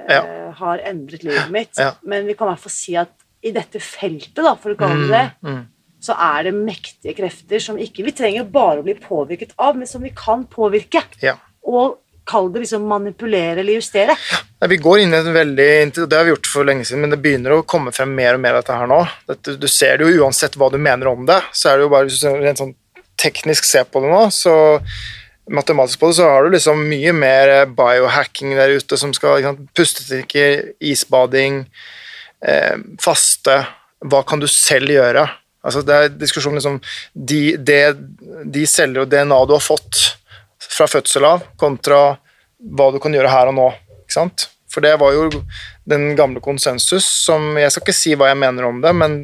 [0.06, 0.52] eh, Ja.
[0.60, 1.94] har endret livet mitt, Ja.
[2.06, 3.10] men vi kan i hvert fall si at
[3.42, 5.66] i dette feltet, da, for å kalle det det, Mm.
[6.00, 9.86] så er det mektige krefter som ikke vi trenger bare å bli påvirket av, men
[9.88, 11.02] som vi kan påvirke.
[11.20, 11.34] Ja.
[11.66, 14.14] Og kall det liksom manipulere eller justere.
[14.60, 17.10] Nei, Vi går inn i en veldig Det har vi gjort for lenge siden, men
[17.10, 19.08] det begynner å komme frem mer og mer av dette her nå.
[19.26, 21.88] Dette, du ser det jo uansett hva du mener om det, så er det jo
[21.88, 22.74] bare hvis du rent sånn
[23.18, 24.80] teknisk ser på det nå, så
[25.50, 29.68] matematisk på det, så har du liksom mye mer biohacking der ute som skal liksom,
[29.74, 31.64] Pustetrikker, isbading,
[32.46, 33.62] eh, faste
[34.02, 35.26] Hva kan du selv gjøre?
[35.62, 36.80] Altså Det er diskusjon liksom
[37.14, 37.78] de, de,
[38.50, 40.00] de celler og DNA du har fått
[40.62, 42.16] fra fødsel av, kontra
[42.62, 43.68] hva du kan gjøre her og nå.
[44.02, 44.46] Ikke sant?
[44.72, 45.28] For det var jo
[45.88, 49.18] den gamle konsensus som Jeg skal ikke si hva jeg mener om det, men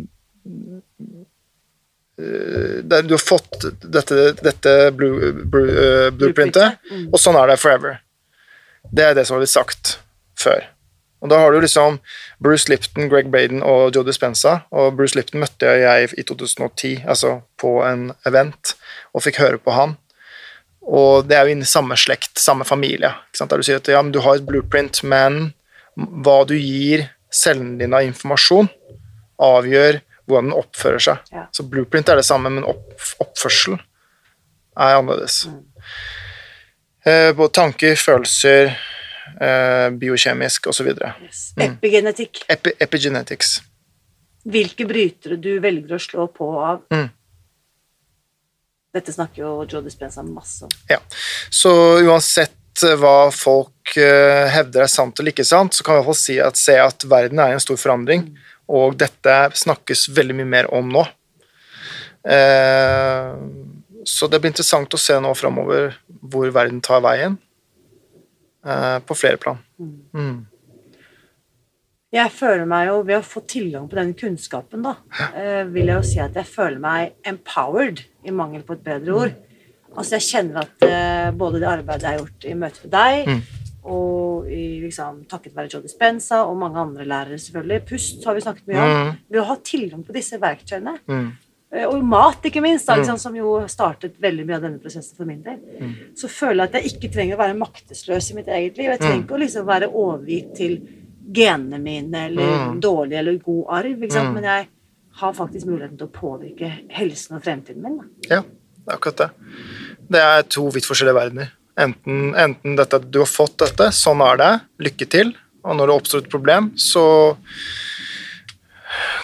[2.83, 7.09] det, du har fått dette, dette blue, blue, uh, blueprintet, Mm.
[7.13, 8.01] og sånn er det forever.
[8.93, 9.99] Det er det som har blitt sagt
[10.39, 10.65] før.
[11.21, 11.99] Og da har du liksom
[12.41, 14.61] Bruce Lipton, Greg Braden og Joe Dispenza.
[14.71, 18.77] Og Bruce Lipton møtte jeg i 2010, altså på en event,
[19.13, 19.97] og fikk høre på han.
[20.87, 23.11] Og det er jo inni samme slekt, samme familie.
[23.37, 25.53] Der du sier at ja, men du har et blueprint, men
[25.97, 28.71] hva du gir cellene dine av informasjon,
[29.43, 31.33] avgjør hvordan den oppfører seg.
[31.35, 31.47] Ja.
[31.55, 32.93] Så blueprint er det samme, men opp,
[33.25, 33.79] oppførsel
[34.79, 35.43] er annerledes.
[37.09, 38.75] Eh, både tanker, følelser,
[39.41, 40.93] eh, biokjemisk osv.
[41.25, 41.53] Yes.
[41.57, 42.45] Epigenetikk.
[42.49, 43.59] Epi, epigenetics.
[44.49, 46.85] Hvilke brytere du velger å slå på av.
[46.95, 47.09] Mm.
[48.95, 50.73] Dette snakker jo Joe Dispenza masse om.
[50.89, 50.99] Ja.
[51.51, 51.71] Så
[52.07, 56.03] uansett eh, hva folk eh, hevder er sant eller ikke sant, så kan vi i
[56.03, 58.31] hvert fall si at, se at verden er i en stor forandring,
[58.69, 61.05] og dette snakkes veldig mye mer om nå.
[62.29, 63.33] Eh,
[64.05, 67.39] så det blir interessant å se nå framover hvor verden tar veien,
[68.67, 69.61] eh, på flere plan.
[69.79, 70.47] Mm.
[72.13, 74.95] Jeg føler meg jo, ved å få tilgang på den kunnskapen, da,
[75.35, 79.13] eh, vil jeg jo si at jeg føler meg empowered, i mangel på et bedre
[79.15, 79.37] ord.
[79.97, 83.58] Altså, jeg kjenner at både det arbeidet jeg har gjort i møte med deg, Mm.
[83.89, 88.41] Og i, liksom, takket være Joe Dispenza og mange andre lærere, selvfølgelig, pust har vi
[88.45, 89.17] snakket mye om, Mm.
[89.31, 91.33] ved å ha tilgang på disse verktøyene, Mm.
[91.73, 95.17] eh, og mat, ikke minst, da, liksom, som jo startet veldig mye av denne prosessen
[95.17, 95.95] for min del, Mm.
[96.15, 98.91] så føler jeg at jeg ikke trenger å være maktesløs i mitt eget liv.
[98.91, 99.25] Jeg trenger Mm.
[99.27, 100.81] ikke å liksom være overgitt til
[101.33, 102.81] genene mine eller Mm.
[102.81, 103.99] dårlig eller god arv?
[103.99, 104.35] Mm.
[104.35, 104.69] men jeg
[105.13, 107.99] har faktisk muligheten til å påvirke helsen og fremtiden min.
[107.99, 108.05] Da.
[108.37, 109.31] Ja, det er akkurat det.
[110.11, 111.51] Det er to vidt forskjellige verdener.
[111.79, 114.53] Enten, enten dette du har fått dette, sånn er det,
[114.89, 117.05] lykke til, og når det oppstår et problem, så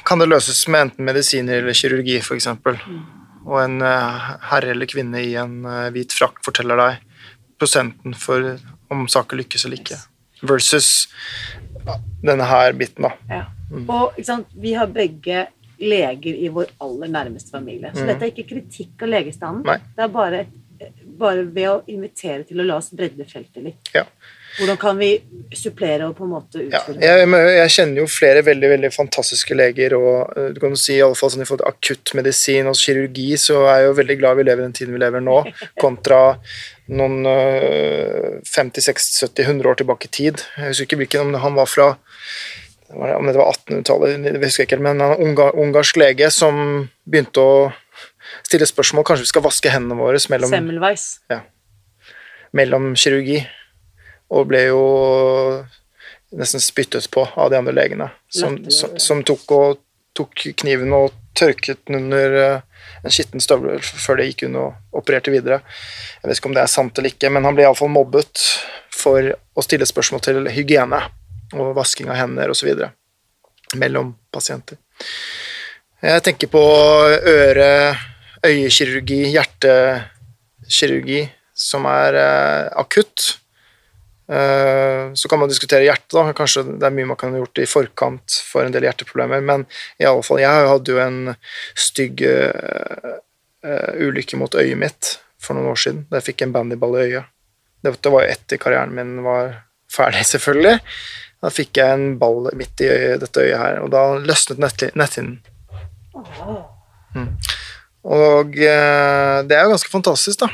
[0.04, 2.48] kan det løses med enten medisiner eller kirurgi, f.eks.
[3.44, 7.02] Og en eh, herre eller kvinne i en eh, hvit frakk forteller deg
[7.60, 8.54] prosenten for
[8.92, 9.98] om saker lykkes eller ikke,
[10.44, 11.08] versus
[12.24, 13.12] denne her biten, da.
[13.30, 13.44] Ja.
[13.70, 13.86] Mm.
[13.90, 14.50] Og sant?
[14.60, 15.46] vi har begge
[15.80, 17.90] leger i vår aller nærmeste familie.
[17.94, 18.06] Så Mm.
[18.12, 19.64] dette er ikke kritikk av legestanden.
[19.66, 19.78] Nei.
[19.96, 20.44] Det er bare,
[21.18, 23.92] bare ved å invitere til å la oss bredde feltet litt.
[23.94, 24.04] Ja.
[24.54, 25.08] Hvordan kan vi
[25.58, 27.02] supplere og på en måte Ja, utfordre?
[27.02, 31.02] jeg, jeg kjenner jo flere veldig veldig fantastiske leger, og eh, du kan si i
[31.02, 34.38] alle fall sånn i forhold til akuttmedisin og kirurgi, så er jeg jo veldig glad
[34.38, 35.40] vi lever den tiden vi lever nå,
[35.82, 36.20] kontra
[36.94, 40.44] noen øh, 50-60-70-100 år tilbake i tid.
[40.60, 41.94] Jeg husker ikke hvilken, om han var fra
[42.94, 47.54] om det var 1800-tallet, det husker jeg ikke, men en ungarsk lege som begynte å
[48.46, 51.06] stille spørsmål kanskje vi skal vaske hendene våre mellom Semmelweis.
[52.54, 53.40] mellom kirurgi,
[54.34, 54.84] og ble jo
[56.34, 59.82] nesten spyttet på av de andre legene, som, som, som tok, og,
[60.16, 64.98] tok kniven og tørket den under eh, en skitten støvel før det gikk hun og
[65.00, 65.60] opererte videre.
[66.22, 68.42] Jeg vet ikke om det er sant eller ikke, men han ble iallfall mobbet
[68.94, 71.02] for å stille spørsmål til hygiene
[71.54, 72.70] og vasking av hender osv.
[73.76, 74.78] mellom pasienter.
[76.04, 77.68] Jeg tenker på øre,
[78.44, 81.22] øyekirurgi, hjertekirurgi,
[81.54, 83.38] som er eh, akutt.
[84.28, 86.32] Eh, så kan man diskutere hjertet, da.
[86.36, 89.66] Kanskje det er mye man kan ha gjort i forkant for en del hjerteproblemer, men
[90.00, 91.18] i alle fall, jeg hadde jo en
[91.76, 93.18] stygg uh,
[93.66, 96.04] uh, ulykke mot øyet mitt for noen år siden.
[96.08, 97.30] Da jeg fikk en bandyball i øyet.
[97.84, 99.58] Det, det var jo etter karrieren min var
[99.92, 100.78] ferdig, selvfølgelig.
[101.44, 104.94] Da fikk jeg en ball midt i øyet, dette øyet her, og da løsnet nett-
[104.96, 105.42] netthinnen.
[108.04, 110.50] Og eh, det er jo ganske fantastisk, da.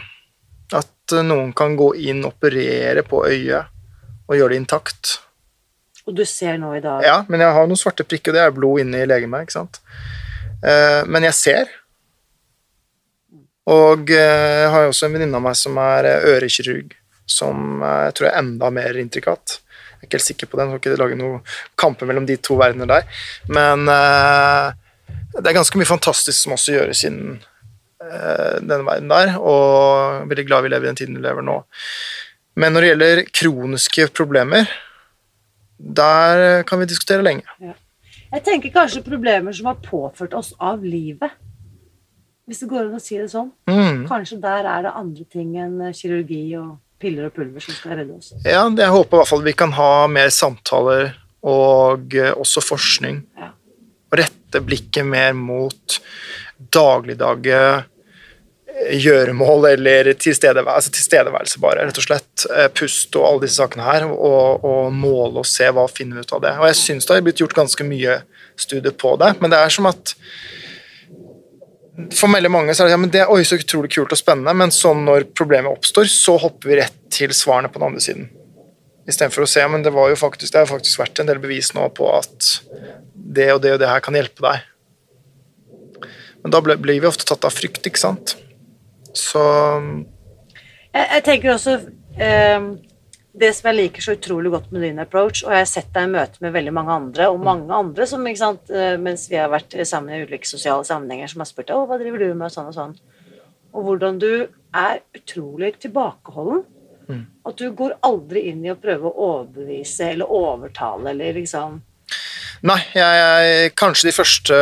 [0.81, 3.77] At eh, noen kan gå inn, operere på øyet
[4.31, 5.17] og gjøre det intakt.
[6.07, 8.45] Og du ser nå i dag Ja, men jeg har noen svarte prikker, og det
[8.45, 9.81] er blod inni legemet, ikke sant.
[10.63, 11.73] Eh, men jeg ser.
[13.71, 16.95] Og eh, jeg har jo også en venninne av meg som er eh, ørekirurg,
[17.29, 19.59] som eh, jeg tror er enda mer intrikat.
[19.59, 21.43] Jeg er ikke helt sikker på den, skal ikke lage noen
[21.79, 23.25] kamper mellom de to verdener der.
[23.53, 24.71] Men eh,
[25.37, 27.39] det er ganske mye fantastisk som også gjøres innen
[28.03, 31.61] uh, denne verden der, og veldig glad vi lever i den tiden vi lever nå.
[32.61, 34.71] Men når det gjelder kroniske problemer,
[35.81, 37.47] der kan vi diskutere lenge.
[38.31, 41.33] Jeg tenker kanskje problemer som har påført oss av livet.
[42.47, 43.51] Hvis det går an å si det sånn.
[43.71, 44.05] Mm.
[44.11, 48.19] Kanskje der er det andre ting enn kirurgi og piller og pulver som skal redde
[48.19, 48.35] oss.
[48.45, 51.15] Ja, jeg håper i hvert fall vi kan ha mer samtaler
[51.47, 53.23] og eh, også forskning.
[53.41, 53.53] Ja.
[54.11, 54.19] Og
[54.51, 56.01] rette blikket mer mot
[56.73, 57.85] dagligdage
[58.91, 62.47] gjøremål eller tilstedeværelse, altså tilstedeværelse bare, rett og slett.
[62.49, 66.25] Eh, Pust og alle disse sakene her, og, og måle og se hva finner vi
[66.25, 66.55] ut av det.
[66.59, 68.23] Og jeg syns det har blitt gjort ganske mye
[68.57, 70.15] studier på det, men det er som at
[72.17, 74.55] for veldig mange så er det, ja, det er oi, så utrolig kult og spennende,
[74.57, 78.31] men sånn når problemet oppstår, så hopper vi rett til svarene på den andre siden.
[79.11, 81.73] Istedenfor å se men det, var jo faktisk, det har faktisk vært en del bevis
[81.75, 82.51] nå på at
[83.15, 84.69] det og det og det her kan hjelpe deg.
[86.43, 88.37] Men da blir vi ofte tatt av frykt, ikke sant.
[89.17, 89.43] Så
[90.95, 91.73] Jeg, jeg tenker også
[92.23, 92.67] eh,
[93.35, 96.07] Det som jeg liker så utrolig godt med din approach, og jeg har sett deg
[96.07, 99.39] i møte med veldig mange andre, og mange andre som, ikke sant, eh, mens vi
[99.41, 102.47] har vært sammen i ulike sosiale sammenhenger, som har spurt å, hva driver du med,
[102.49, 102.97] og sånn og sånn.
[103.71, 104.33] Og hvordan du
[104.75, 106.65] er utrolig tilbakeholden.
[107.49, 111.81] At du går aldri inn i å prøve å overbevise eller overtale eller liksom
[112.61, 114.57] Nei, jeg, jeg, kanskje de første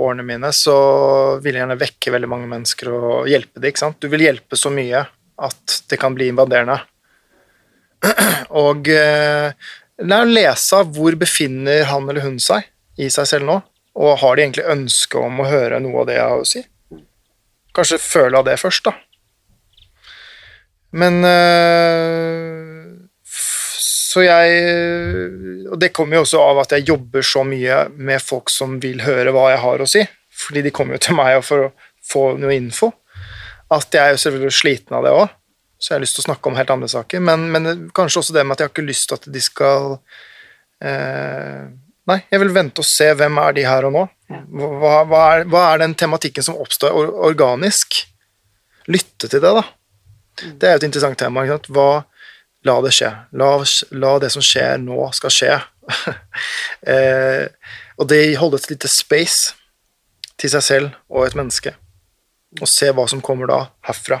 [0.00, 0.76] årene mine så
[1.44, 3.68] ville jeg gjerne vekke veldig mange mennesker og hjelpe dem.
[3.68, 3.98] ikke sant?
[4.00, 6.78] Du vil hjelpe så mye at det kan bli invaderende.
[8.64, 12.64] Og det er å lese hvor befinner han eller hun seg
[12.96, 13.58] i seg selv nå,
[13.98, 16.62] og har de egentlig ønske om å høre noe av det jeg har å si?
[17.74, 18.94] Kanskje føle av det først, da.
[20.94, 22.90] Men øh,
[23.26, 24.58] Så jeg
[25.72, 29.02] Og det kommer jo også av at jeg jobber så mye med folk som vil
[29.02, 30.04] høre hva jeg har å si.
[30.34, 31.72] Fordi de kommer jo til meg for å
[32.04, 32.92] få noe info.
[33.74, 35.30] At jeg er jo selvfølgelig sliten av det òg,
[35.80, 37.22] så jeg har lyst til å snakke om helt andre saker.
[37.24, 39.96] Men, men kanskje også det med at jeg har ikke lyst til at de skal
[40.84, 41.64] eh,
[42.04, 44.02] Nei, jeg vil vente og se hvem er de her og nå.
[44.28, 48.02] Hva, hva, er, hva er den tematikken som oppstår organisk?
[48.92, 49.62] Lytte til det, da.
[50.42, 51.44] Det er et interessant tema.
[51.44, 52.04] Hva,
[52.66, 53.10] la det skje.
[53.38, 53.50] La,
[53.94, 55.56] la det som skjer nå, skal skje.
[56.94, 57.46] eh,
[58.00, 59.54] og det holde et lite space
[60.40, 61.74] til seg selv og et menneske.
[62.60, 64.20] Og se hva som kommer da herfra.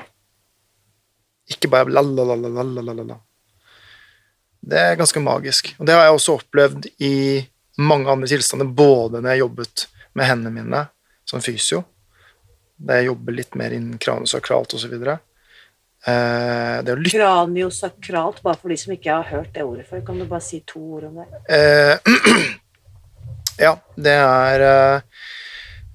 [1.50, 3.18] Ikke bare la-la-la-la-la-la-la.
[4.64, 5.74] Det er ganske magisk.
[5.78, 7.16] Og det har jeg også opplevd i
[7.84, 10.80] mange andre tilstander, både når jeg jobbet med hendene mine
[11.28, 11.82] som fysio,
[12.76, 14.94] da jeg jobber litt mer innen kraniosakralt osv.
[14.94, 15.18] Eh, det
[16.12, 20.02] å lytte Kraniosakralt, bare for de som ikke har hørt det ordet før.
[20.04, 21.40] Kan du bare si to ord om det?
[21.48, 22.44] Uh,
[23.66, 25.24] ja, det er uh,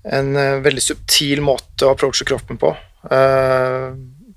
[0.04, 2.72] en eh, veldig subtil måte å approache kroppen på.
[3.12, 3.90] Eh,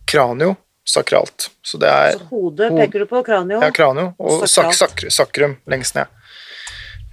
[0.09, 1.51] kranio, sakralt.
[1.63, 3.61] Så det er altså, hodet Hod- peker du på, kranio.
[3.63, 6.11] ja, kranio og sak, sakr, sakrum lengst ned.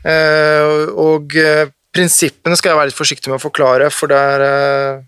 [0.06, 4.46] Eh, og eh, prinsippene skal jeg være litt forsiktig med å forklare, for det er
[4.48, 5.02] eh,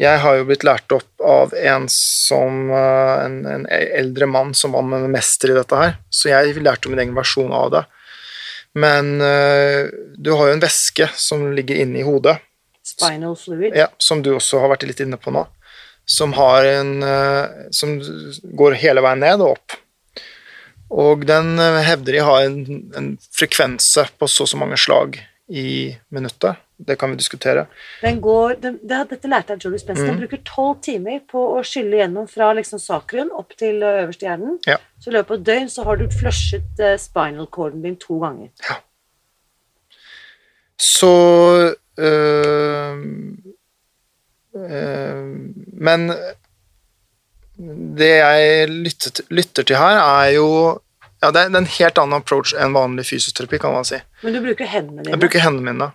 [0.00, 4.74] Jeg har jo blitt lært opp av en som eh, en, en eldre mann som
[4.74, 7.84] var en mester i dette her, så jeg lærte min egen versjon av det.
[8.74, 9.86] Men eh,
[10.18, 12.40] du har jo en væske som ligger inni hodet,
[12.84, 13.70] Spinal fluid.
[13.72, 15.46] ja, som du også har vært litt inne på nå,
[16.04, 17.94] som har en eh, Som
[18.58, 19.78] går hele veien ned og opp.
[20.90, 22.58] Og den hevder de har en,
[22.98, 25.16] en frekvense på så og så mange slag
[25.48, 26.60] i minuttet.
[26.76, 27.66] Det kan vi diskutere.
[28.02, 30.04] Den går, den, det, dette lærte jeg Jolie Spencer.
[30.04, 30.10] Mm.
[30.10, 34.58] Den bruker tolv timer på å skylle gjennom fra liksom sakrum opp til øverste hjernen.
[34.66, 34.80] Ja.
[34.98, 38.18] Så i løpet av et døgn så har du flushet eh, spinal corden din to
[38.24, 38.50] ganger.
[38.66, 38.80] Ja.
[40.82, 41.14] Så
[41.96, 43.04] øh,
[44.58, 45.24] øh,
[45.88, 46.12] Men
[48.00, 50.48] det jeg lytter, lytter til her, er jo
[51.22, 53.96] ja, Det er en helt annen approach enn vanlig fysioterapi, kan man si.
[54.20, 55.14] Men du bruker hendene dine.
[55.14, 55.94] Jeg bruker hendene mine.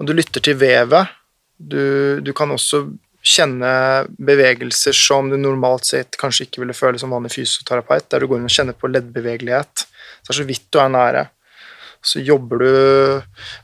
[0.00, 1.12] Og du lytter til vevet.
[1.56, 2.84] Du, du kan også
[3.26, 3.70] kjenne
[4.22, 8.38] bevegelser som du normalt sett kanskje ikke ville føle som vanlig fysioterapeut, der du går
[8.38, 9.86] inn og kjenner på leddbevegelighet.
[10.20, 11.24] Så det er så vidt du er nære.
[12.06, 12.68] Så jobber du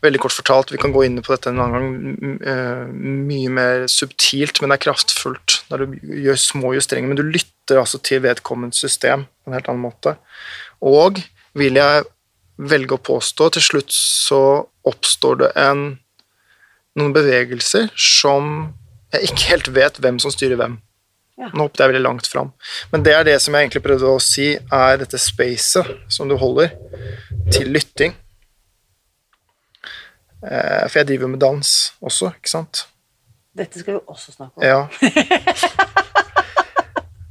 [0.03, 3.85] Veldig kort fortalt, vi kan gå inn på dette en annen gang, eh, mye mer
[3.91, 7.12] subtilt, men det er kraftfullt der du gjør små justeringer.
[7.12, 10.16] Men du lytter altså til vedkommende system på en helt annen måte.
[10.83, 11.22] Og
[11.55, 12.03] vil jeg
[12.59, 14.43] velge å påstå, til slutt så
[14.89, 15.85] oppstår det en,
[16.99, 18.72] noen bevegelser som
[19.12, 20.78] jeg ikke helt vet hvem som styrer hvem.
[21.40, 21.49] Ja.
[21.57, 22.53] Nå hoppet jeg veldig langt fram.
[22.93, 26.36] Men det er det som jeg egentlig prøvde å si, er dette spacet som du
[26.40, 26.74] holder
[27.53, 28.12] til lytting.
[30.45, 31.72] Eh, For jeg driver med dans
[32.05, 32.84] også, ikke sant?
[33.57, 34.64] Dette skal vi også snakke om.
[34.64, 34.88] Ja.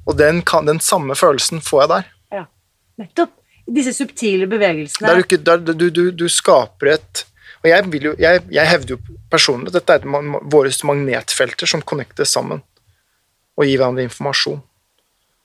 [0.09, 2.09] Og den, kan, den samme følelsen får jeg der.
[2.41, 2.43] Ja.
[3.01, 3.37] Nettopp.
[3.71, 5.07] Disse subtile bevegelsene.
[5.07, 7.21] Der du, ikke, der du, du, du skaper et
[7.61, 10.41] Og jeg, vil jo, jeg, jeg hevder jo personlig at dette er et, ma- ma-
[10.49, 12.63] våre magnetfelter som connectes sammen
[13.59, 14.61] og gir hverandre informasjon.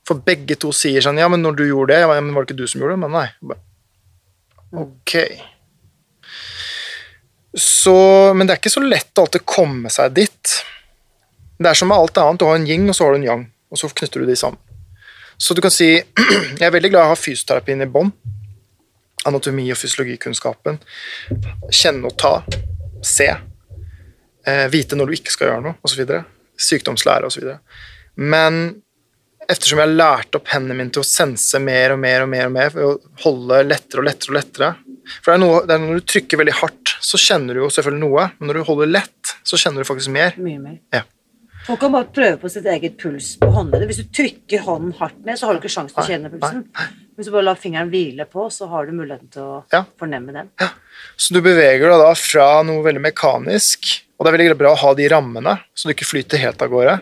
[0.07, 2.55] For begge to sier sånn Ja, men når du gjorde det, ja, men var det
[2.55, 3.03] ikke du som gjorde det?
[3.05, 3.27] Men nei.
[3.43, 3.61] Bare,
[4.87, 5.13] Ok.
[7.57, 7.97] Så
[8.35, 10.55] Men det er ikke så lett å alltid komme seg dit.
[11.57, 12.41] Det er som med alt annet.
[12.41, 14.37] Du har en yin, og så har du en yang, og så knytter du de
[14.37, 14.61] sammen.
[15.41, 15.89] Så du kan si
[16.61, 18.13] Jeg er veldig glad i å ha fysioterapien i bånn
[19.29, 20.81] anatomi- og fysiologikunnskapen.
[21.73, 22.39] Kjenne og ta,
[23.05, 23.29] se.
[24.47, 26.03] Eh, vite når du ikke skal gjøre noe, osv.
[26.57, 27.57] Sykdomslære osv.
[28.17, 28.61] Men
[29.47, 32.49] ettersom jeg har lært opp hendene mine til å sense mer og mer og mer,
[32.49, 34.71] og mer ved å holde lettere og lettere og lettere
[35.23, 37.69] For det er, noe, det er når du trykker veldig hardt, så kjenner du jo
[37.71, 40.35] selvfølgelig noe, men når du holder lett, så kjenner du faktisk mer.
[40.43, 40.81] Mye mer.
[40.95, 41.05] Ja.
[41.67, 43.91] Folk kan bare prøve på sitt eget puls på håndleddet.
[43.91, 46.65] Hvis du trykker hånden hardt ned, så har du ikke sjanse til å kjenne pulsen.
[47.17, 49.85] Hvis du bare lar fingeren hvile på, så har du muligheten til å Ja.
[49.99, 50.51] fornemme den.
[50.61, 50.69] Ja.
[51.17, 54.81] Så du beveger deg da fra noe veldig mekanisk, og det er veldig bra å
[54.83, 57.01] ha de rammene, så du ikke flyter helt av gårde.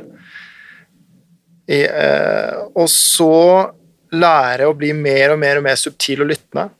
[1.68, 3.72] I, eh, og så
[4.12, 6.70] lære å bli mer og mer og mer subtil og lyttende.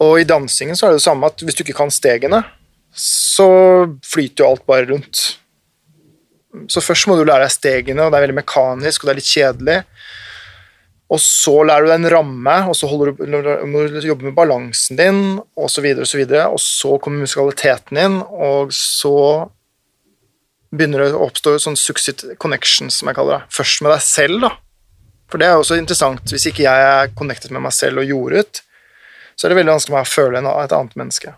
[0.00, 2.42] Og i dansingen så er det det samme at hvis du ikke kan stegene,
[2.96, 3.48] så
[4.04, 5.36] flyter jo alt bare rundt.
[6.72, 9.20] Så først må du lære deg stegene, og det er veldig mekanisk, og det er
[9.20, 9.78] litt kjedelig.
[11.12, 13.12] Og så lærer du deg en ramme, og så du,
[13.70, 15.20] må du jobbe med balansen din,
[15.54, 16.18] og så videre og så.
[16.50, 19.12] Og så kommer musikaliteten inn, og så
[20.74, 23.54] begynner det å oppstå sånn success connections, som jeg kaller det.
[23.54, 24.50] Først med deg selv, da.
[25.30, 26.26] For det er jo også interessant.
[26.34, 28.62] Hvis ikke jeg er connected med meg selv og jordet,
[29.36, 31.34] så er det veldig vanskelig for meg å føle en- et annet menneske.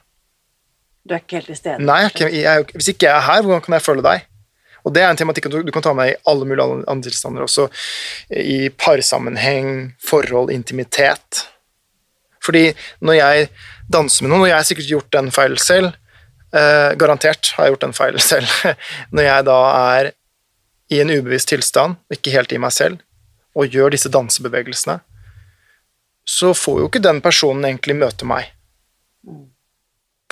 [1.09, 1.79] Du er ikke helt til stede.
[1.85, 4.27] Nei, jeg, jeg, hvis ikke jeg er her, hvordan kan jeg føle deg?
[4.89, 7.45] Og det er en tematikk du, du kan ta med i alle mulige andre- tilstander,
[7.45, 7.69] også
[8.33, 11.45] i parsammenheng, forhold, intimitet.
[12.45, 12.71] Fordi
[13.05, 13.49] når jeg
[13.93, 15.93] danser med noen, og jeg har sikkert gjort den feil selv,
[16.57, 18.49] eh, garantert har jeg gjort den feil selv,
[19.13, 19.59] når jeg da
[19.99, 20.11] er
[20.89, 23.03] i en ubevisst tilstand, ikke helt i meg selv,
[23.59, 25.01] og gjør disse dansebevegelsene,
[26.29, 28.53] så får jo ikke den personen egentlig møte meg.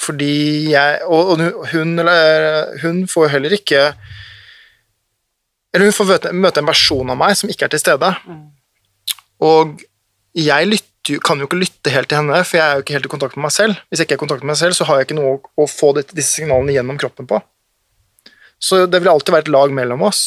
[0.01, 3.95] Fordi jeg Og, og hun, eller, hun får heller ikke
[5.75, 8.13] Eller hun får møte, en versjon av meg som ikke er til stede.
[9.45, 9.77] Og
[10.37, 13.09] jeg lytter, kan jo ikke lytte helt til henne, for jeg er jo ikke helt
[13.09, 13.83] i kontakt med meg selv.
[13.89, 15.69] Hvis jeg ikke er i kontakt med meg selv, så har jeg ikke noe å,
[15.71, 17.39] få disse signalene gjennom kroppen på.
[18.59, 20.25] Så det vil alltid være et lag mellom oss.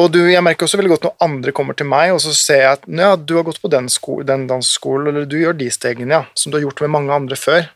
[0.00, 2.60] Og du, jeg merker også veldig godt når andre kommer til meg, og så ser
[2.62, 5.70] jeg at ja, du har gått på den, sko den danseskolen, eller du gjør de
[5.74, 7.66] stegene, ja, som du har gjort med mange andre før.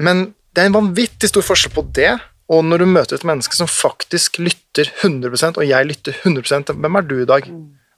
[0.00, 2.14] Men det er en vanvittig stor forskjell på det,
[2.50, 6.98] og når du møter et menneske som faktisk lytter 100% og jeg lytter 100 Hvem
[6.98, 7.46] er du i dag?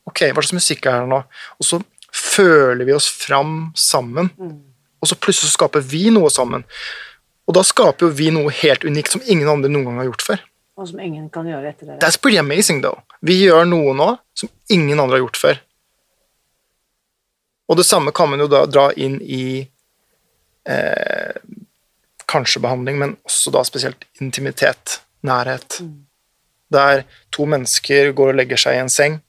[0.08, 1.22] Ok, hva slags musikk er det nå?
[1.58, 1.80] Og så
[2.12, 4.28] føler vi oss fram sammen,
[5.00, 6.66] og så plutselig så skaper vi noe sammen.
[7.48, 10.26] Og da skaper jo vi noe helt unikt som ingen andre noen gang har gjort
[10.26, 10.44] før.
[10.78, 11.98] Og som ingen kan gjøre etter dere.
[12.00, 13.02] That's pretty amazing, though.
[13.20, 15.60] Vi gjør noe nå som ingen andre har gjort før.
[17.72, 19.44] Og det samme kan man jo da dra inn i
[20.68, 21.34] eh,
[22.32, 25.80] kanskje behandling, men også da spesielt intimitet, nærhet.
[26.72, 29.20] Der to mennesker går og legger seg i en seng,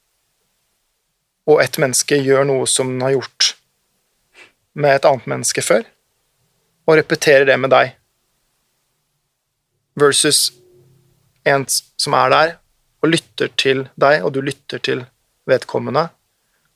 [1.50, 3.54] og ett menneske gjør noe som den har gjort
[4.80, 5.84] med et annet menneske før,
[6.88, 7.94] og repeterer det med deg,
[10.00, 10.48] versus
[11.46, 12.54] en som er der
[13.04, 15.04] og lytter til deg, og du lytter til
[15.50, 16.08] vedkommende,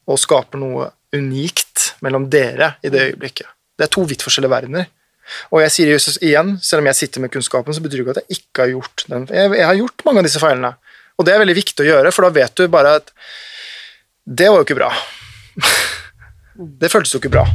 [0.08, 3.48] og skaper noe unikt mellom dere i det øyeblikket.
[3.78, 4.88] Det er to vidt forskjellige verdener.
[5.52, 8.16] Og jeg sier Jesus igjen, selv om jeg sitter med kunnskapen, så betyr det ikke
[8.16, 9.28] at jeg ikke har gjort den.
[9.34, 10.74] Jeg, har gjort mange av disse feilene,
[11.18, 13.14] og det er veldig viktig å gjøre, for da vet du bare at
[14.28, 14.92] det var jo ikke bra.
[16.82, 17.46] det føltes jo ikke bra.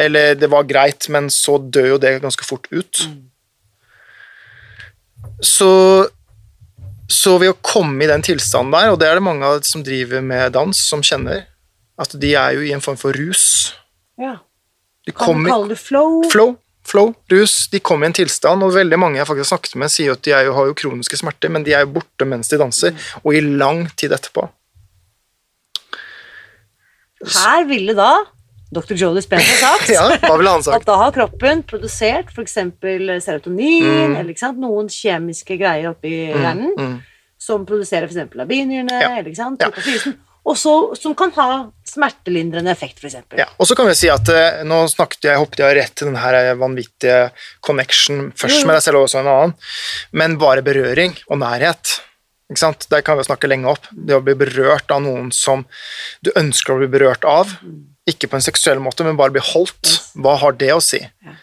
[0.00, 3.02] Eller det var greit, men så dør jo det ganske fort ut.
[5.44, 5.72] Så,
[7.08, 10.24] så ved å komme i den tilstanden der, og det er det mange som driver
[10.24, 11.44] med dans, som kjenner,
[12.00, 13.44] at de er jo i en form for rus.
[14.20, 14.38] Ja.
[15.10, 16.22] De Kan du kalle det flow?
[16.30, 16.56] flow,
[16.86, 17.68] flow, rus.
[17.72, 20.30] De kommer i en tilstand, og veldig mange jeg faktisk snakket med, sier at de
[20.46, 23.40] jo, har jo kroniske smerter, men de er jo borte mens de danser, og i
[23.44, 24.48] lang tid etterpå.
[27.20, 28.12] Her ville da
[28.72, 28.94] dr.
[28.96, 32.54] Joe Dispenza sagt Ja, hva ville han at da har kroppen produsert f.eks.
[33.26, 34.16] serotonin, Mm.
[34.20, 36.98] eller noen kjemiske greier oppi hjernen, Mm.
[37.40, 38.34] som produserer f.eks.
[38.36, 39.10] labinyrene, Ja.
[39.18, 39.60] eller ikke sant?
[39.60, 40.12] Ja.
[40.48, 41.48] Og så, som kan ha
[41.86, 43.18] smertelindrende effekt, f.eks.
[43.36, 46.08] Ja, og så kan vi si at eh, Nå snakket jeg, hoppet jeg rett til
[46.08, 47.18] den her vanvittige
[47.66, 48.70] connection først mm.
[48.70, 49.58] med deg selv og også en annen,
[50.16, 51.98] men bare berøring og nærhet.
[52.50, 52.88] Ikke sant?
[52.90, 53.84] Der kan vi snakke lenge opp.
[53.92, 55.62] Det å bli berørt av noen som
[56.24, 57.52] du ønsker å bli berørt av,
[58.10, 59.84] ikke på en seksuell måte, men bare bli holdt.
[59.86, 60.10] Yes.
[60.18, 60.98] Hva har det å si?
[61.04, 61.36] Ja.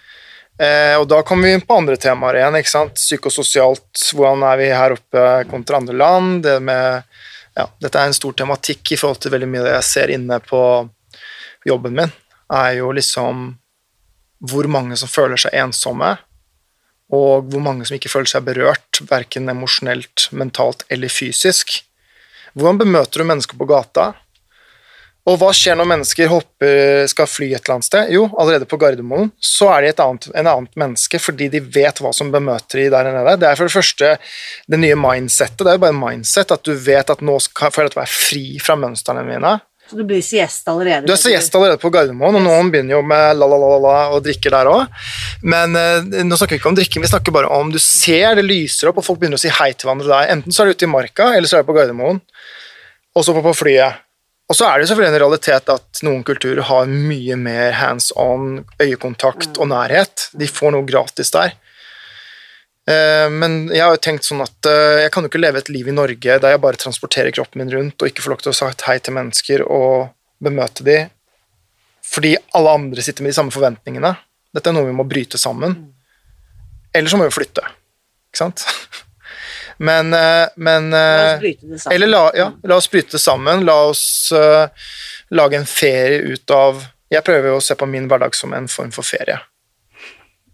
[0.57, 2.57] Eh, og da kommer vi inn på andre temaer igjen.
[2.57, 2.97] ikke sant?
[2.97, 6.41] Psykososialt, hvordan er vi her oppe kontra andre land?
[6.47, 7.05] Det med,
[7.57, 10.13] ja, dette er en stor tematikk i forhold til veldig mye av det jeg ser
[10.13, 10.61] inne på
[11.67, 12.13] jobben min,
[12.53, 13.49] er jo liksom
[14.47, 16.13] hvor mange som føler seg ensomme,
[17.13, 21.79] og hvor mange som ikke føler seg berørt, verken emosjonelt, mentalt eller fysisk.
[22.53, 24.11] Hvordan bemøter du mennesker på gata?
[25.27, 28.11] Og hva skjer når mennesker hopper, skal fly et eller annet sted?
[28.15, 31.99] Jo, allerede på Gardermoen så er de et annet, en annet menneske fordi de vet
[31.99, 33.35] hva som bemøter de der nede.
[33.41, 34.13] Det er for det første
[34.71, 35.65] det nye mindsettet.
[35.65, 37.95] Det er jo bare en mindset at du vet at nå skal, får jeg lov
[37.95, 39.57] til å være fri fra mønstrene mine.
[39.87, 41.07] Så du blir siesta allerede.
[41.07, 44.51] Du er så gjest allerede på Gardermoen, og noen begynner jo med la-la-la-la og drikker
[44.51, 44.97] der òg.
[45.47, 48.43] Men eh, nå snakker vi ikke om drikking, vi snakker bare om du ser det
[48.47, 50.33] lyser opp, og folk begynner å si hei til hverandre der.
[50.35, 52.19] Enten så er det ute i marka, eller så er det på Gardermoen,
[53.15, 54.03] og så på, på flyet.
[54.47, 58.61] Og så er det selvfølgelig en realitet at noen kulturer har mye mer hands on,
[58.79, 60.29] øyekontakt og nærhet.
[60.39, 61.51] De får noe gratis der.
[62.87, 65.71] Eh, Men jeg har jo tenkt sånn at eh, jeg kan jo ikke leve et
[65.73, 68.53] liv i Norge der jeg bare transporterer kroppen min rundt og ikke får lov til
[68.53, 70.97] å si hei til mennesker og bemøte de,
[72.07, 74.13] fordi alle andre sitter med de samme forventningene.
[74.55, 75.75] Dette er noe vi må bryte sammen.
[76.95, 77.65] Eller så må vi flytte.
[78.31, 78.63] Ikke sant?
[79.77, 81.95] Men, eh, men La eh, oss bryte det sammen.
[81.95, 83.65] eller la, ja, la oss bryte det sammen.
[83.65, 84.67] La oss uh,
[85.29, 88.89] lage en ferie ut av Jeg prøver å se på min hverdag som en form
[88.91, 89.37] for ferie.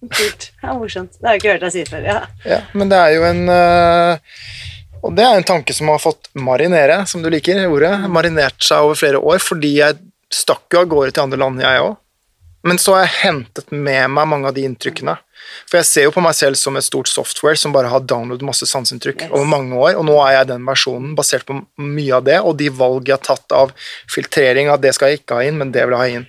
[0.03, 0.51] Kult.
[0.61, 1.15] Ja, morsomt.
[1.17, 2.03] Det har jeg ikke hørt deg si før.
[2.05, 2.19] Ja.
[2.45, 4.35] Ja, men det er jo en uh,
[5.01, 7.95] Og det er en tanke som har fått marinere, som du liker ordet.
[8.11, 9.99] Marinert seg over flere år, fordi jeg
[10.33, 11.95] stakk jo av gårde til andre land, jeg òg.
[12.63, 15.17] Men så har jeg hentet med meg mange av de inntrykkene.
[15.69, 18.45] For jeg ser jo på meg selv som et stort software som bare har downloadet
[18.47, 19.31] masse sanseinntrykk Yes.
[19.31, 22.57] over mange år, og nå er jeg den versjonen basert på mye av det, og
[22.57, 23.73] de valg jeg har tatt av
[24.11, 26.27] filtrering av det skal jeg ikke ha inn, men det vil jeg ha inn.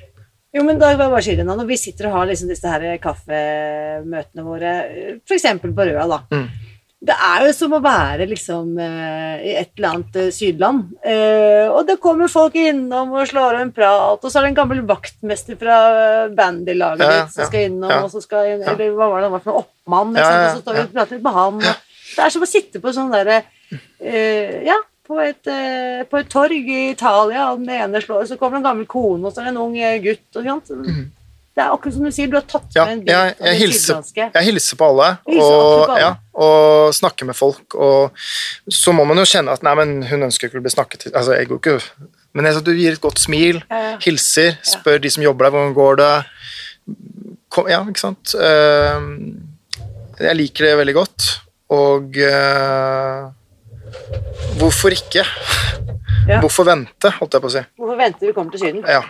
[0.54, 1.56] Jo, men da bare nå.
[1.58, 4.74] Når vi sitter og har liksom disse her kaffemøtene våre,
[5.26, 5.48] f.eks.
[5.64, 6.20] på Røa, da.
[6.30, 6.46] Mm.
[7.05, 10.86] Det er jo som å være liksom eh, i et eller annet eh, sydland.
[11.05, 14.59] Eh, og det kommer folk innom og slår en prat, og så er det en
[14.62, 15.76] gammel vaktmester fra
[16.32, 18.00] bandylaget Ja, ditt som skal innom, ja.
[18.07, 20.78] og så skal eller hva var det, det var for noe oppmann, og så står
[20.78, 21.61] vi og prater litt med han.
[22.14, 26.30] Det er som å sitte på sånn derre uh, Ja, på et, eh, på et
[26.32, 29.42] torg i Italia, og den ene slår, så kommer det en gammel kone, og så
[29.42, 30.24] er det en ung gutt.
[30.32, 30.70] Og, sånt.
[30.72, 31.12] sant?
[31.55, 33.46] Det er akkurat som du sier, du har tatt Ja, med en bit jeg, av
[33.46, 33.98] jeg, det hilser,
[34.34, 36.00] jeg hilser på alle, Hilser og, på alle.
[36.02, 36.09] ja,
[36.46, 37.76] og snakker med folk.
[37.78, 38.24] Og
[38.74, 41.14] så må man jo kjenne at nei, men hun ønsker ikke å bli snakket til.
[41.14, 41.76] Altså, jeg går ikke
[42.34, 45.76] Men jeg, du gir et godt smil, Ja, hilser, spør de som jobber der hvordan
[45.78, 46.12] går det
[47.55, 48.34] Kom, Ja, ikke sant.
[48.34, 49.07] Eh,
[50.26, 51.28] jeg liker det veldig godt,
[51.70, 53.30] og eh,
[54.59, 55.22] Hvorfor ikke?
[56.40, 57.62] Hvorfor vente, holdt jeg på å si.
[57.78, 58.82] Hvorfor venter vi kommer til Syden?
[58.88, 59.02] Ja.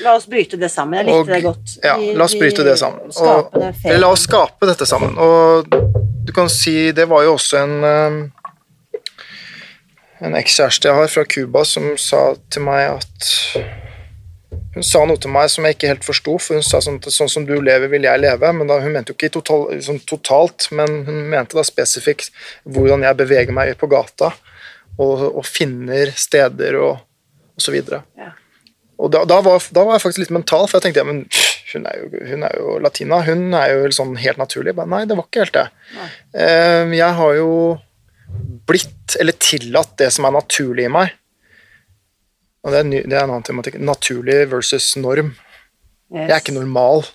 [0.00, 0.98] La oss bryte det sammen.
[0.98, 1.72] Jeg likte Og- det godt.
[1.84, 3.12] Ja, la oss bryte det sammen.
[3.12, 3.52] Og,
[3.84, 5.18] eller la oss skape dette sammen.
[5.18, 5.68] Og
[6.24, 8.32] du kan si Det var jo også en um,
[10.22, 13.30] En ekskjæreste jeg har fra Cuba som sa til meg at
[14.76, 17.28] Hun sa noe til meg som jeg ikke helt forsto, for hun sa sånn sånn
[17.28, 18.52] som du lever, vil jeg leve.
[18.56, 22.30] Men da, Hun mente jo ikke total, sånn totalt, men hun mente da spesifikt
[22.64, 24.30] hvordan jeg beveger meg på gata
[24.98, 27.02] og, og finner steder og,
[27.52, 28.00] og så videre.
[28.16, 28.30] Ja.
[29.00, 31.24] Og da, da, var, da var jeg faktisk litt mental, for jeg tenkte ja, men
[31.72, 33.22] hun er jo, hun er jo latina.
[33.26, 34.74] Hun er jo sånn helt naturlig.
[34.78, 35.64] Men nei, det var ikke helt det.
[36.36, 37.48] Eh, jeg har jo
[38.68, 41.16] blitt, eller tillatt, det som er naturlig i meg.
[42.62, 43.80] Og det er, ny, det er en annen tematikk.
[43.82, 45.32] Naturlig versus norm.
[46.12, 46.28] Yes.
[46.28, 47.06] Jeg er ikke normal.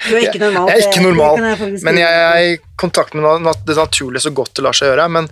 [0.00, 0.70] Du er ikke normal.
[0.70, 4.56] Jeg er ikke normal, jeg men jeg er i kontakt med det naturlige så godt
[4.56, 5.06] det lar seg gjøre.
[5.12, 5.28] Men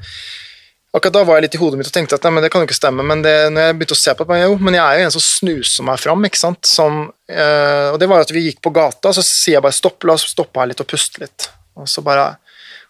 [0.99, 2.63] akkurat da var jeg litt i hodet mitt og tenkte at nei, men det kan
[2.63, 3.05] jo ikke stemme.
[3.07, 5.15] Men det, når jeg begynte å se på det, jo, men jeg er jo en
[5.15, 6.27] som snuser meg fram.
[6.29, 6.69] ikke sant?
[6.69, 10.05] Som, eh, og det var at vi gikk på gata, så sier jeg bare stopp,
[10.05, 11.49] la oss stoppe her litt og puste litt.
[11.79, 12.37] Og så bare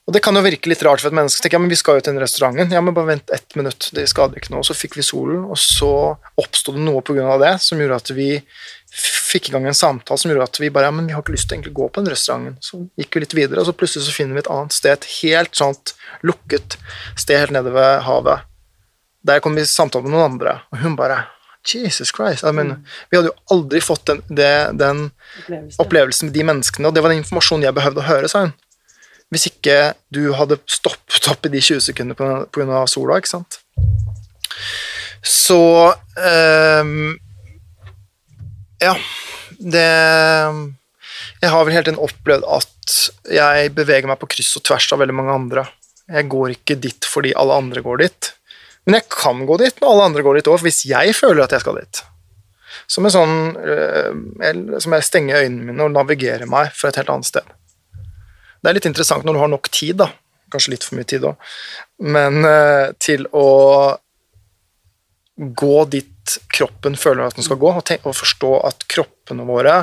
[0.08, 1.42] Og det kan jo virke litt rart for et menneske.
[1.42, 2.72] tenker jeg, men Vi skal jo til den restauranten.
[2.72, 4.60] Ja, men bare vent ett minutt, det skader ikke noe.
[4.60, 7.36] Og Så fikk vi solen, og så oppsto det noe pga.
[7.38, 8.42] det som gjorde at vi
[8.98, 11.34] fikk i gang en samtale som gjorde at vi bare ja, men vi har ikke
[11.36, 12.58] lyst til å gå på den restauranten.
[12.64, 15.10] Så gikk vi litt videre, og så plutselig så finner vi et annet sted, et
[15.22, 15.94] helt sånt
[16.26, 16.78] lukket
[17.18, 18.46] sted helt nede ved havet.
[19.28, 21.26] Der kom vi i samtale med noen andre, og hun bare
[21.68, 22.44] Jesus Christ.
[22.44, 25.82] I mean, Vi hadde jo aldri fått den, det, den opplevelsen.
[25.84, 28.54] opplevelsen med de menneskene, og det var den informasjonen jeg behøvde å høre, sa hun.
[29.28, 32.84] Hvis ikke du hadde stoppet opp i de 20 sekundene pga.
[32.88, 33.58] sola, ikke sant.
[35.20, 35.60] Så
[36.16, 37.18] ehm,
[38.82, 38.94] Ja,
[39.58, 39.86] det
[41.42, 42.94] Jeg har vel hele tiden opplevd at
[43.30, 45.64] jeg beveger meg på kryss og tvers av veldig mange andre.
[46.08, 48.30] Jeg går ikke dit fordi alle andre går dit.
[48.86, 51.52] Men jeg kan gå dit når alle andre går dit òg, hvis jeg føler at
[51.52, 52.00] jeg skal dit.
[52.88, 56.96] Som en sånn øh, jeg- Som jeg stenger øynene mine og navigerer meg fra et
[56.96, 57.44] helt annet sted.
[58.62, 60.08] Det er litt interessant når du har nok tid, da.
[60.50, 61.36] Kanskje litt for mye tid òg.
[62.00, 63.44] Men øh, til å
[65.38, 69.76] gå dit kroppen føler at den skal gå, og, tenk, og forstå at kroppene våre,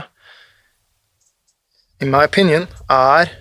[2.04, 3.32] in my opinion, er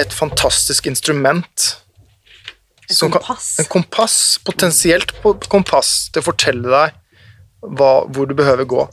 [0.00, 1.76] et fantastisk instrument
[2.88, 3.22] Et som kan-
[3.58, 6.96] en kompass, potensielt på kompass, til å fortelle deg
[7.62, 8.88] hva, hvor du behøver gå.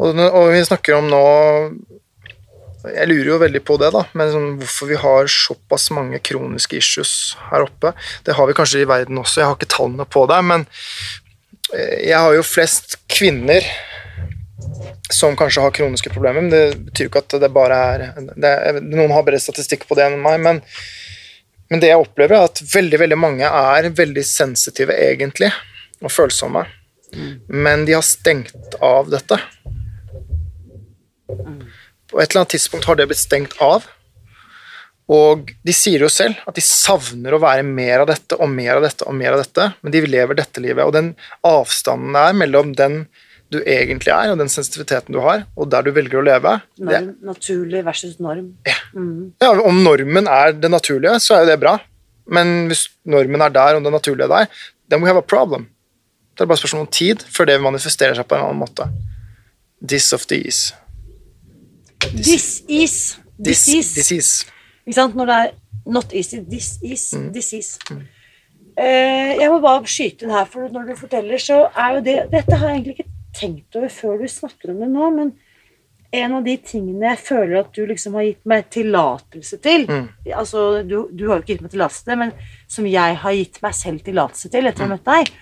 [0.00, 1.24] Og, og vi snakker om nå
[2.82, 6.74] Jeg lurer jo veldig på det, da, men sånn, hvorfor vi har såpass mange kroniske
[6.80, 7.92] issues her oppe.
[8.26, 10.64] Det har vi kanskje i verden også, jeg har ikke tallene på det, men
[11.72, 13.64] jeg har jo flest kvinner
[15.12, 18.52] som kanskje har kroniske problemer, men det betyr jo ikke at det bare er det
[18.84, 20.62] Noen har bedre statistikk på det enn meg, men
[21.72, 25.48] men det jeg opplever, er at veldig veldig mange er veldig sensitive, egentlig,
[26.04, 26.66] og følsomme.
[27.48, 29.38] Men de har stengt av dette.
[32.12, 33.88] På et eller annet tidspunkt har det blitt stengt av.
[35.10, 38.76] Og de sier jo selv at de savner å være mer av dette og mer
[38.78, 40.84] av dette og mer av dette, men de lever dette livet.
[40.86, 41.12] Og den
[41.46, 43.02] avstanden er mellom den
[43.52, 47.02] du egentlig er, og den sensitiviteten du har, og der du velger å leve det,
[47.20, 48.54] naturlig versus norm.
[48.64, 51.74] ja, Om normen er det naturlige, så er jo det bra.
[52.32, 55.66] Men hvis normen er der, og det naturlige er der, then we have a problem.
[56.32, 58.86] Det er bare spørsmål om tid før det manifesterer seg på en annen måte.
[59.84, 60.70] This of the is.
[62.00, 63.94] This is This, disease.
[63.94, 64.46] disease.
[64.86, 65.14] Ikke sant?
[65.16, 65.50] Når det er
[65.86, 67.32] not easy, this is Mm.
[67.32, 67.78] disease.
[68.76, 72.30] Eh, jeg må bare skyte inn her, for når du forteller, så er jo det
[72.32, 75.32] Dette har jeg egentlig ikke tenkt over før du snakker om det nå, men
[76.12, 80.08] en av de tingene jeg føler at du liksom har gitt meg tillatelse til Mm.
[80.34, 82.32] Altså, du, du har jo ikke gitt meg tillatelse til men
[82.68, 85.32] som jeg har gitt meg selv tillatelse til etter å ha møtt deg,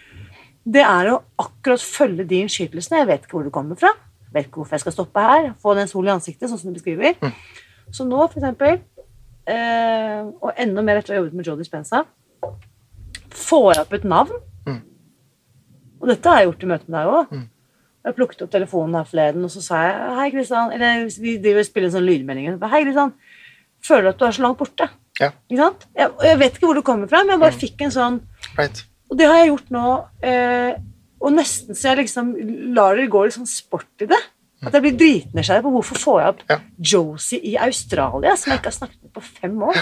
[0.70, 2.99] det er å akkurat følge de innskytelsene.
[2.99, 3.91] Jeg vet ikke hvor du kommer fra.
[4.32, 5.55] Vet ikke hvorfor jeg skal stoppe her.
[5.62, 7.14] Få den solen i ansiktet, sånn som du beskriver.
[7.91, 8.78] Så nå, for eksempel,
[9.49, 12.05] og enda mer etter å ha jobbet med Jodie Spensa
[13.41, 14.36] får opp et navn.
[14.68, 14.80] Mm.
[16.01, 17.32] Og dette har jeg gjort i møte med deg òg.
[18.01, 20.72] Jeg plukket opp telefonen her forleden, og så sa jeg Hei, Kristian.
[20.72, 22.61] Eller vi driver og spiller en sånn lydmelding.
[22.72, 23.12] Hei, Kristian.
[23.84, 24.88] Føler du at du er så langt borte?
[25.20, 25.84] Ja, Ikke sant?
[25.97, 28.14] Jeg, jeg vet ikke hvor du kommer fra, men jeg bare fikk en sånn
[28.57, 28.78] right.
[29.11, 29.82] og det har jeg gjort nå,
[30.24, 30.78] eh,
[31.20, 32.30] og nesten så jeg liksom
[32.76, 34.20] lar det gå litt sånn sport i det.
[34.66, 36.58] At jeg blir dritnysgjerrig på hvorfor får jeg opp Ja.
[36.92, 39.78] Josie i Australia, som jeg ikke har snakket med på fem år.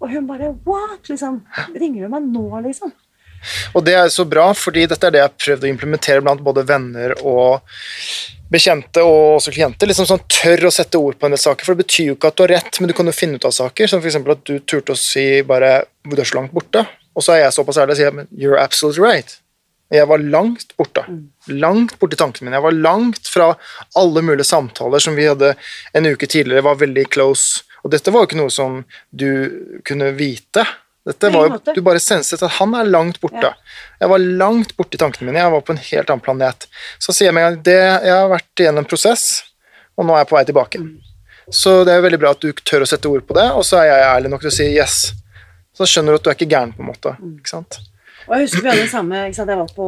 [0.00, 1.08] Og hun bare What?
[1.08, 1.42] liksom,
[1.74, 2.92] Ringer hun meg nå, liksom?
[3.74, 6.42] Og det er så bra, fordi dette er det jeg har prøvd å implementere blant
[6.44, 7.62] både venner og
[8.52, 9.88] bekjente og også klienter.
[9.88, 12.28] liksom sånn Tør å sette ord på en del saker, for det betyr jo ikke
[12.28, 13.86] at du har rett, men du kan jo finne ut av saker.
[13.88, 14.16] Som f.eks.
[14.16, 17.52] at du turte å si bare 'du er så langt borte', og så er jeg
[17.56, 19.40] såpass ærlig og sier men 'you're absolutely right'.
[19.90, 21.02] Jeg var langt borte.
[21.50, 22.58] Langt borte i tankene mine.
[22.60, 23.48] Jeg var langt fra
[23.98, 25.54] alle mulige samtaler som vi hadde
[25.92, 27.64] en uke tidligere, var veldig close.
[27.82, 30.64] Og dette var jo ikke noe som du kunne vite.
[31.06, 31.58] Dette var jo.
[31.74, 33.54] Du bare senset at han er langt borte.
[33.98, 35.42] Jeg var langt borte i tankene mine.
[35.42, 36.66] Jeg var på en helt annen planet.
[37.00, 39.24] Så sier jeg gang det, jeg har vært igjennom en prosess,
[39.96, 40.82] og nå er jeg på vei tilbake.
[41.50, 43.64] Så det er jo veldig bra at du tør å sette ord på det, og
[43.66, 44.98] så er jeg ærlig nok til å si yes.
[45.74, 47.16] Så skjønner du at du er ikke gæren, på en måte.
[47.40, 47.80] Ikke sant?
[48.30, 49.50] Og jeg husker vi hadde det samme ikke sant?
[49.50, 49.86] Jeg var på,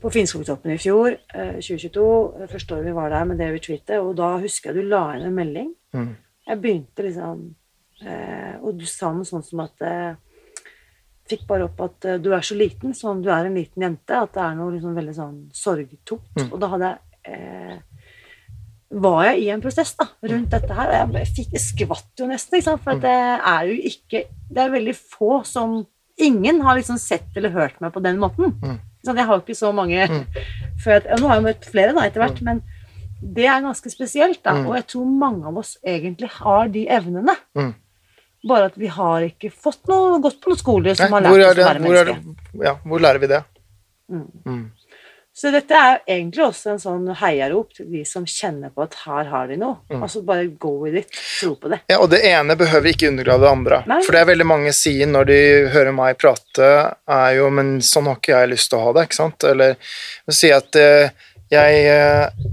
[0.00, 2.46] på Finnskogtoppen i fjor, eh, 2022.
[2.52, 3.96] Første året vi var der med det retreatet.
[3.98, 5.72] Og da husker jeg du la inn en melding.
[5.96, 6.12] Mm.
[6.46, 7.42] Jeg begynte liksom
[8.06, 10.14] eh, Og du sa noe sånt som at eh,
[11.30, 13.82] Fikk bare opp at eh, du er så liten, som om du er en liten
[13.82, 14.14] jente.
[14.14, 16.32] At det er noe liksom veldig sånn sorgtungt.
[16.38, 16.48] Mm.
[16.48, 17.78] Og da hadde jeg eh,
[18.90, 20.90] var jeg i en prosess da, rundt dette her.
[20.90, 22.82] og Jeg, fikk, skvatt jo nesten, ikke sant?
[22.82, 23.18] for at det
[23.52, 25.80] er jo ikke Det er veldig få som
[26.20, 28.52] Ingen har liksom sett eller hørt meg på den måten.
[28.62, 28.78] Mm.
[29.06, 29.16] Sånn.
[29.16, 30.06] Jeg har jo ikke så mange
[30.84, 32.62] før jeg, Nå har jeg møtt flere da etter hvert, men
[33.20, 34.42] det er ganske spesielt.
[34.42, 34.66] da, Mm.
[34.68, 37.34] Og jeg tror mange av oss egentlig har de evnene.
[37.56, 37.74] Mm.
[38.48, 41.58] Bare at vi har ikke fått noe, gått på noen skoler som Nei, har lært
[41.58, 42.64] oss å være hvor, er menneske.
[42.64, 43.42] ja, hvor lærer vi det?
[45.40, 49.30] Så dette er egentlig også en sånn heiarop til de som kjenner på at her
[49.30, 49.78] har de noe.
[49.88, 50.02] Mm.
[50.04, 51.14] Altså bare go with it.
[51.40, 51.78] Tro på det.
[51.88, 53.78] Ja, og det ene behøver ikke undergrave det andre.
[53.88, 54.02] Nei.
[54.04, 55.38] For det er veldig mange sier når de
[55.72, 56.68] hører meg prate,
[57.08, 59.48] er jo Men sånn har ikke jeg lyst til å ha det, ikke sant?
[59.48, 59.96] Eller
[60.28, 61.16] å si at eh,
[61.56, 62.44] jeg eh,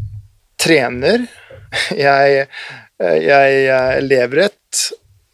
[0.64, 1.28] trener,
[2.06, 4.86] jeg, eh, jeg eh, lever et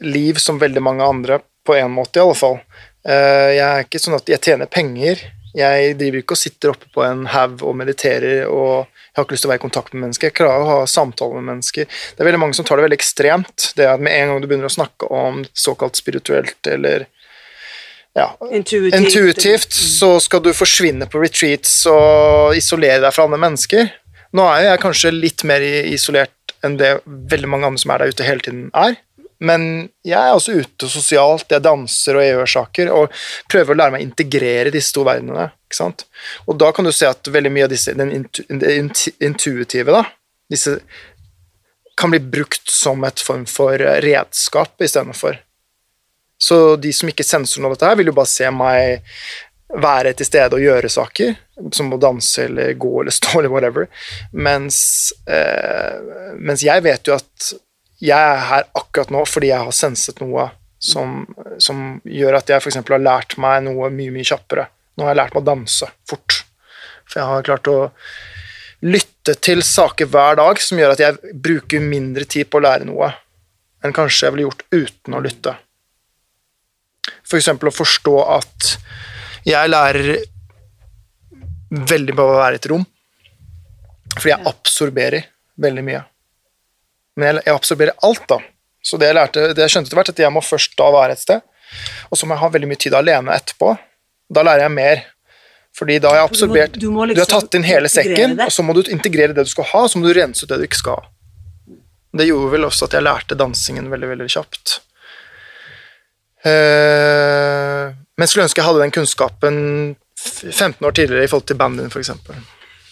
[0.10, 2.60] liv som veldig mange andre, på en måte i alle fall.
[3.06, 5.22] Eh, jeg er ikke sånn at jeg tjener penger.
[5.54, 9.36] Jeg driver ikke og sitter oppe på en haug og mediterer og jeg har ikke
[9.36, 10.30] lyst til å være i kontakt med mennesker.
[10.32, 11.86] Jeg klarer å ha samtaler med mennesker.
[11.86, 13.68] Det er veldig mange som tar det veldig ekstremt.
[13.78, 17.06] Det at med en gang du begynner å snakke om såkalt spirituelt eller
[18.18, 18.98] ja, Intuitivt.
[18.98, 23.94] intuitivt, så skal du forsvinne på retreats og isolere deg fra andre mennesker.
[24.34, 28.14] Nå er jeg kanskje litt mer isolert enn det veldig mange andre som er der
[28.14, 28.98] ute hele tiden er.
[29.44, 29.64] Men
[30.08, 33.96] jeg er også ute sosialt, jeg danser og jeg gjør saker, og prøver å lære
[33.96, 35.50] meg å integrere disse to verdenene.
[35.68, 36.06] ikke sant?
[36.48, 40.06] Og da kan du se at veldig mye av disse, den intuitive, da,
[40.52, 40.78] disse
[42.00, 45.38] kan bli brukt som et form for redskap istedenfor.
[46.42, 49.04] Så de som ikke sensorer noe av dette her, vil jo bare se meg
[49.74, 51.36] være til stede og gjøre saker,
[51.74, 53.88] som å danse eller gå eller stå eller whatever.
[54.32, 54.80] Mens,
[55.28, 57.54] eh, mens jeg vet jo at
[58.04, 60.50] jeg er her akkurat nå fordi jeg har senset noe
[60.84, 61.24] som,
[61.64, 62.82] som gjør at jeg f.eks.
[62.84, 64.68] har lært meg noe mye, mye kjappere.
[64.98, 66.42] Nå har jeg lært meg å danse fort.
[67.08, 67.78] For jeg har klart å
[68.84, 72.90] lytte til saker hver dag som gjør at jeg bruker mindre tid på å lære
[72.90, 73.14] noe
[73.84, 75.56] enn kanskje jeg ville gjort uten å lytte.
[77.24, 77.52] F.eks.
[77.56, 78.74] For å forstå at
[79.48, 80.24] jeg lærer
[81.74, 82.84] veldig på å være i et rom.
[84.14, 85.32] Fordi jeg absorberer
[85.64, 86.04] veldig mye.
[87.18, 88.40] Men jeg, absorberer alt, da.
[88.84, 91.12] Så det jeg, lærte, det jeg skjønte etter hvert, at jeg må først da være
[91.16, 91.42] et sted,
[92.12, 93.74] og så må jeg ha veldig mye tid alene etterpå.
[94.34, 95.04] Da lærer jeg mer.
[95.74, 97.90] Fordi da har jeg Du må- absorbert du må Du har liksom tatt inn hele
[97.90, 98.46] sekken, det.
[98.46, 100.50] og så må du integrere det du skal ha, og så må du rense ut
[100.50, 101.08] det du ikke skal ha.
[102.16, 104.80] Det gjorde vel også at jeg lærte dansingen veldig, veldig kjapt.
[106.46, 109.58] Eh, men skulle ønske jeg hadde den kunnskapen
[110.18, 112.12] 15 år tidligere i forhold til bandyen, f.eks.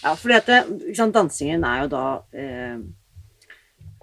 [0.02, 0.58] Ja, fordi at det,
[0.88, 2.04] ikke sant, dansingen er jo da
[2.34, 2.76] eh,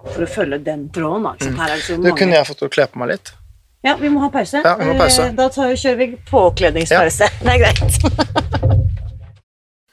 [0.06, 1.28] For å følge den tråden.
[1.36, 1.52] Ikke?
[1.60, 2.08] Her er det så mange.
[2.10, 3.34] Du, kunne jeg fått å kle på meg litt.
[3.84, 4.60] Ja, vi må ha pause.
[4.64, 5.26] Ja, vi må ha pause.
[5.30, 7.28] Eh, Da tar, kjører vi påkledningspause.
[7.44, 8.00] Det er greit.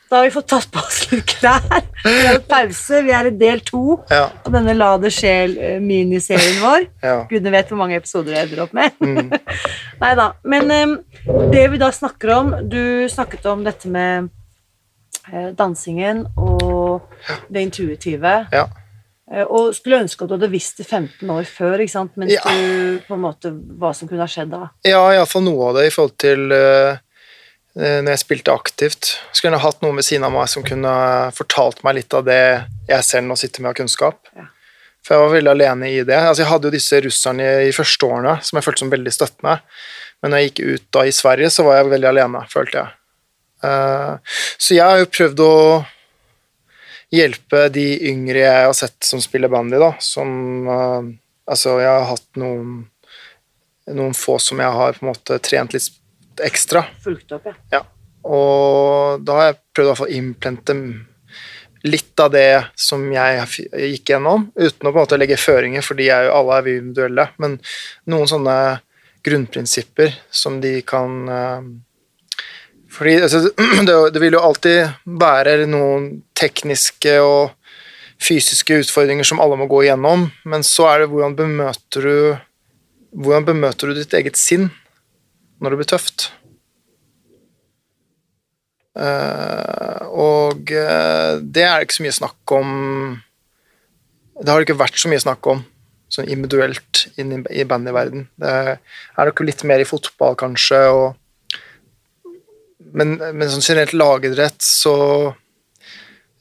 [0.06, 1.64] Da har vi fått tatt på oss litt klær.
[2.04, 3.00] Vi har pause.
[3.02, 6.86] Vi er i del to Ja, av denne La det skje-miniserien vår.
[7.02, 7.16] ja.
[7.30, 8.94] Gudene vet hvor mange episoder jeg ender opp med.
[9.02, 9.32] Mm.
[10.04, 10.28] Nei da.
[10.46, 10.96] Men um,
[11.50, 12.80] det vi da snakker om Du
[13.10, 14.28] snakket om dette med
[15.32, 17.02] uh, dansingen og
[17.50, 18.38] det intuitive.
[18.54, 18.66] ja.
[19.32, 22.12] Eh, Og skulle ønske at du hadde visst det 15 år før, ikke sant?
[22.16, 22.42] mens Ja.
[22.46, 24.68] du på en måte Hva som kunne ha skjedd da.
[24.86, 26.96] Ja, iallfall noe av det i forhold til uh,
[27.76, 29.18] når jeg spilte aktivt.
[29.32, 30.92] Skulle gjerne hatt noen ved siden av meg som kunne
[31.36, 34.30] fortalt meg litt av det jeg selv nå sitter med av kunnskap.
[34.36, 34.46] Ja.
[35.04, 36.16] For jeg var veldig alene i det.
[36.16, 39.12] Altså, jeg hadde jo disse russerne i, i første årene som jeg følte som veldig
[39.12, 39.58] støttende.
[40.22, 42.96] Men når jeg gikk ut da i Sverige, så var jeg veldig alene, følte jeg.
[43.62, 44.16] Uh,
[44.58, 45.52] så jeg har jo prøvd å
[47.14, 49.94] hjelpe de yngre jeg har sett som spiller bandy, da.
[50.02, 51.14] Som uh,
[51.46, 52.88] Altså, jeg har hatt noen
[53.94, 56.82] noen få som jeg har på en måte trent litt ekstra.
[57.04, 57.54] Fulgt opp, ja.
[57.70, 57.82] Ja.
[58.26, 60.74] Og da har jeg prøvd å implente
[61.86, 63.44] litt av det som jeg
[63.92, 67.28] gikk gjennom, uten å på en måte legge føringer, fordi jeg, alle er vi individuelle,
[67.42, 67.60] men
[68.10, 68.56] noen sånne
[69.26, 71.68] grunnprinsipper som de kan eh,
[72.96, 73.42] fordi altså,
[73.88, 77.54] det, det vil jo alltid være noen tekniske og
[78.22, 82.18] fysiske utfordringer som alle må gå igjennom, men så er det hvordan bemøter du
[83.16, 84.68] hvordan bemøter du ditt eget sinn
[85.60, 86.26] når det blir tøft?
[88.96, 92.68] Eh, og eh, det er det ikke så mye snakk om
[94.36, 95.62] Det har det ikke vært så mye snakk om
[96.12, 98.28] sånn individuelt inn i, bandyverden.
[98.38, 101.16] Det er nok litt mer i fotball, kanskje, og
[102.96, 104.96] men, men sånn generelt lagidrett, så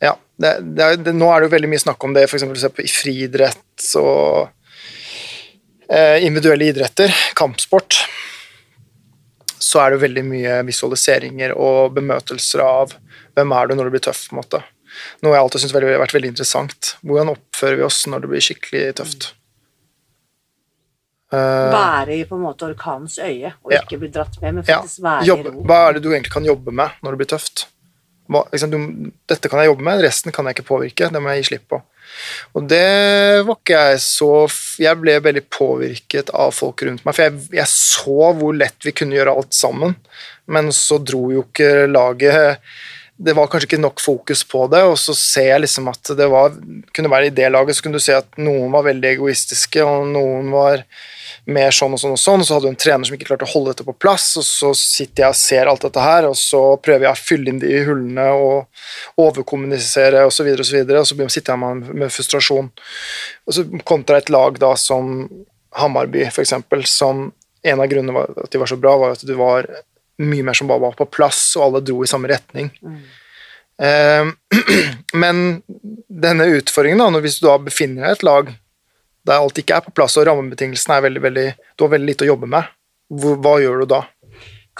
[0.03, 0.15] Ja.
[0.35, 2.43] Det, det er, det, nå er det jo veldig mye snakk om det, f.eks.
[2.83, 4.49] i friidrett og
[5.87, 8.01] eh, individuelle idretter, kampsport
[9.65, 12.95] så er det jo veldig mye visualiseringer og bemøtelser av
[13.35, 14.27] hvem er du når du blir tøff.
[14.29, 14.61] på en måte.
[15.23, 16.93] Noe jeg alltid syns har vært veldig interessant.
[17.03, 19.31] Hvordan oppfører vi oss når det blir skikkelig tøft?
[21.34, 23.82] Eh, Være i på en måte orkanens øye, og Ja.
[23.82, 25.63] ikke bli dratt med, men ja, faktisk være jobbe, i ro.
[25.65, 27.65] hva er det du egentlig kan jobbe med når det blir tøft?
[28.30, 31.11] hva, liksom, du, dette kan jeg jobbe med, resten kan jeg ikke påvirke.
[31.13, 31.82] Det må jeg gi slipp på.
[32.55, 34.30] Og det var ikke jeg så
[34.80, 38.91] Jeg ble veldig påvirket av folk rundt meg, for jeg, jeg så hvor lett vi
[38.97, 39.95] kunne gjøre alt sammen,
[40.47, 42.57] men så dro jo ikke laget
[43.18, 46.26] det var kanskje ikke nok fokus på det, og så ser jeg liksom at det
[46.32, 46.55] var,
[46.95, 50.09] kunne være i det laget, så kunne du se at noen var veldig egoistiske, og
[50.11, 50.84] noen var
[51.47, 53.47] mer sånn og sånn og sånn, og så hadde du en trener som ikke klarte
[53.47, 56.36] å holde dette på plass, og så sitter jeg og ser alt dette her, og
[56.39, 60.70] så prøver jeg å fylle inn de hullene og overkommunisere osv., og, så videre, og,
[60.70, 62.72] så videre, og så sitter jeg med, med frustrasjon.
[63.47, 65.30] Og så kontra et lag da som
[65.80, 67.30] Hammarby, eksempel, som
[67.66, 69.70] en av grunnene var at de var så bra, var at du var
[70.24, 72.70] mye mer som bare var på plass, og alle dro i samme retning.
[72.82, 72.99] Mm.
[73.86, 74.30] Eh,
[75.24, 75.41] men
[76.07, 78.53] denne utfordringen, da, hvis du da befinner deg i et lag
[79.26, 82.28] der alt ikke er på plass, og rammebetingelsene er veldig, veldig Du har veldig lite
[82.28, 82.68] å jobbe med.
[83.09, 84.01] Hvor, hva gjør du da?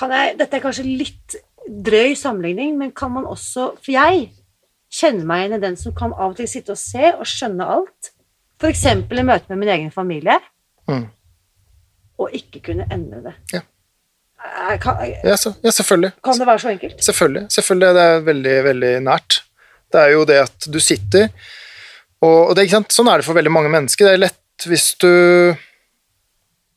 [0.02, 4.28] Jeg, dette er kanskje litt drøy sammenligning, men kan man også For jeg
[4.96, 7.66] kjenner meg igjen i den som kan av og til sitte og se og skjønne
[7.74, 8.12] alt.
[8.62, 8.86] F.eks.
[8.86, 10.38] i møte med min egen familie,
[10.88, 11.02] mm.
[12.22, 13.34] og ikke kunne endre det.
[13.52, 13.66] Ja.
[14.82, 16.12] Kan, ja, så, ja, selvfølgelig.
[16.24, 17.04] Kan det være så enkelt?
[17.04, 17.46] Selvfølgelig.
[17.54, 17.94] selvfølgelig.
[17.96, 19.40] Det er veldig, veldig nært.
[19.94, 21.30] Det er jo det at du sitter
[22.26, 24.08] og, og det, Sånn er det for veldig mange mennesker.
[24.08, 25.12] Det er lett hvis du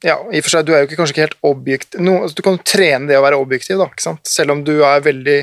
[0.04, 2.36] ja, i og for seg, Du er jo ikke, kanskje ikke helt objektiv no, altså,
[2.38, 5.38] Du kan jo trene det å være objektiv, da, selv om du er veldig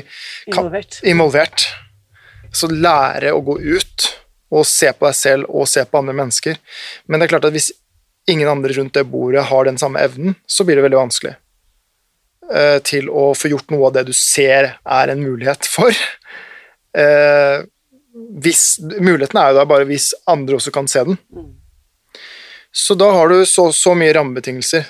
[0.52, 1.00] involvert.
[1.04, 1.66] involvert.
[2.56, 4.06] Så lære å gå ut
[4.56, 6.56] og se på deg selv og se på andre mennesker.
[7.04, 7.72] Men det er klart at hvis
[8.30, 11.34] ingen andre rundt det bordet har den samme evnen, så blir det veldig vanskelig
[12.86, 15.90] til å få gjort noe av det du ser er en mulighet for.
[16.96, 17.66] Uh,
[18.42, 21.18] hvis, Muligheten er jo da bare hvis andre også kan se den.
[21.34, 21.50] Mm.
[22.76, 24.86] Så da har du så, så mye rammebetingelser.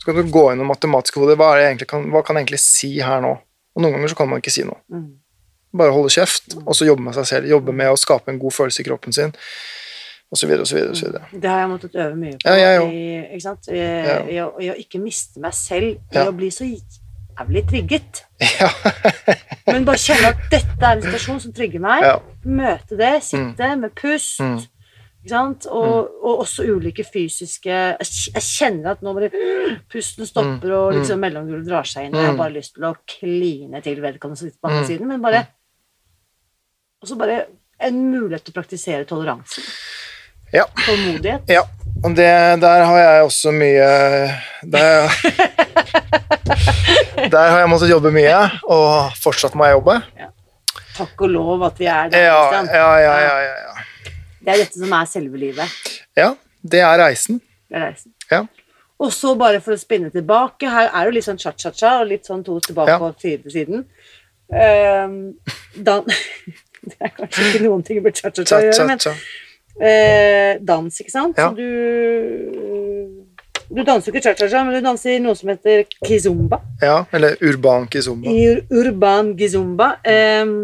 [0.00, 1.36] Så kan du gå gjennom matematisk hode.
[1.40, 1.52] Hva,
[1.88, 3.34] kan, hva kan jeg egentlig si her nå?
[3.76, 4.80] Og noen ganger så kan man ikke si noe.
[4.92, 5.10] Mm.
[5.80, 7.50] Bare holde kjeft, og så jobbe med seg selv.
[7.52, 9.34] Jobbe med å skape en god følelse i kroppen sin.
[10.30, 11.28] Og så videre, og så videre, og så videre.
[11.42, 12.42] Det har jeg måttet øve mye på.
[12.46, 13.04] Ja, jeg I,
[13.34, 13.70] ikke sant?
[13.70, 14.18] I, ja.
[14.20, 16.26] i, å, I, å, ikke miste meg selv, i ja.
[16.30, 16.66] å bli så
[17.38, 18.24] jævlig trigget.
[18.60, 18.68] Ja.
[19.72, 22.02] Men bare kjenne at dette er en situasjon som trigger meg.
[22.02, 22.14] Ja.
[22.48, 23.82] Møte det, sitte mm.
[23.84, 24.40] med pust.
[24.40, 24.56] Mm.
[25.20, 25.66] Ikke sant?
[25.68, 26.24] Og, mm.
[26.24, 27.70] og, også ulike fysiske
[28.00, 29.28] Jeg kjenner at nå bare
[29.92, 30.98] pusten stopper, og mm.
[30.98, 31.24] liksom mm.
[31.26, 34.60] mellomgulvet drar seg inn, jeg har bare lyst til å kline til vedkommende som sitter
[34.64, 35.44] på andre siden, men bare
[37.02, 37.42] Og så bare
[37.80, 39.64] en mulighet til å praktisere toleransen.
[40.52, 40.66] Ja.
[40.86, 41.48] Tålmodighet.
[41.48, 41.62] Ja.
[42.04, 42.28] Og det,
[42.60, 43.88] der har jeg også mye
[44.72, 45.08] der,
[47.32, 48.36] der, har jeg måttet jobbe mye,
[48.70, 49.96] og fortsatt må jeg jobbe.
[50.18, 50.30] Ja.
[50.96, 52.24] Takk og lov at vi er der.
[52.26, 55.76] Ja, ja, ja, ja, ja, Det er dette som er selve livet.
[56.18, 56.32] Ja,
[56.62, 57.40] det er reisen.
[57.68, 58.14] Det er reisen.
[58.30, 58.44] Ja.
[59.00, 62.28] Og så bare for å spinne tilbake, her er det litt sånn cha-cha-cha og litt
[62.28, 63.86] sånn to tilbake og fire til siden.
[64.50, 65.14] Um,
[65.76, 66.04] dan
[66.88, 71.40] det er kanskje ikke noen ting med cha-cha-cha å gjøre, men uh, dans, ikke sant?
[71.40, 71.48] Ja.
[71.48, 73.19] Så du
[73.70, 76.58] Du danser jo ikke cha-cha-cha, men du danser noe som heter kizumba.
[76.82, 78.32] Ja, eller urban kizumba.
[78.32, 79.92] Ur urban kizumba.
[80.42, 80.54] Um,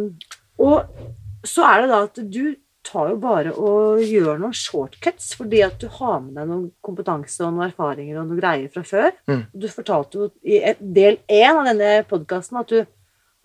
[0.59, 5.62] og så er det da at du tar jo bare og gjør noen shortcuts fordi
[5.66, 9.11] at du har med deg noen kompetanse og noen erfaringer og noen greier fra før.
[9.30, 9.42] Mm.
[9.54, 12.78] Du fortalte jo i del én av denne podkasten at du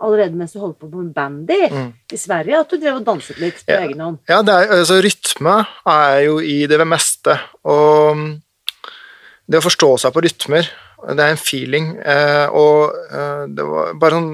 [0.02, 1.90] allerede mens du holdt på med bandy mm.
[2.14, 3.84] i Sverige, at du drev og danset litt på ja.
[3.86, 4.22] egen hånd?
[4.30, 5.60] Ja, er, altså, rytme
[5.94, 7.38] er jo i det meste.
[7.70, 8.24] Og
[9.52, 10.68] det å forstå seg på rytmer,
[11.02, 11.94] det er en feeling.
[12.00, 14.34] Eh, og eh, det var bare sånn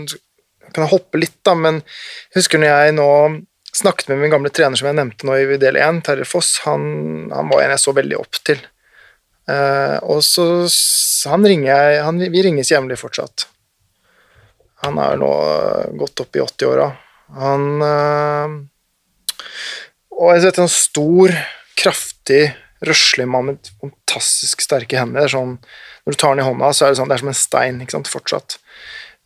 [0.67, 3.11] Kan jeg hoppe litt, da, men jeg husker når jeg nå
[3.77, 6.81] snakket med min gamle trener som jeg nevnte nå i del 1, Terje Foss, han,
[7.31, 8.59] han, var en jeg så veldig opp til.
[9.47, 10.47] Eh, og så
[11.31, 13.47] han ringer jeg, han, Vi ringes jevnlig fortsatt.
[14.83, 15.31] Han er nå
[16.03, 16.89] godt opp i 80-åra.
[17.39, 17.63] Han
[20.17, 21.33] Og en stor,
[21.79, 22.43] kraftig,
[22.85, 25.29] røslig mann med fantastisk sterke hender.
[25.31, 25.57] Sånn,
[26.05, 27.83] når du tar den i hånda, så er det, sånn, det er som en stein
[27.83, 28.59] ikke sant, fortsatt.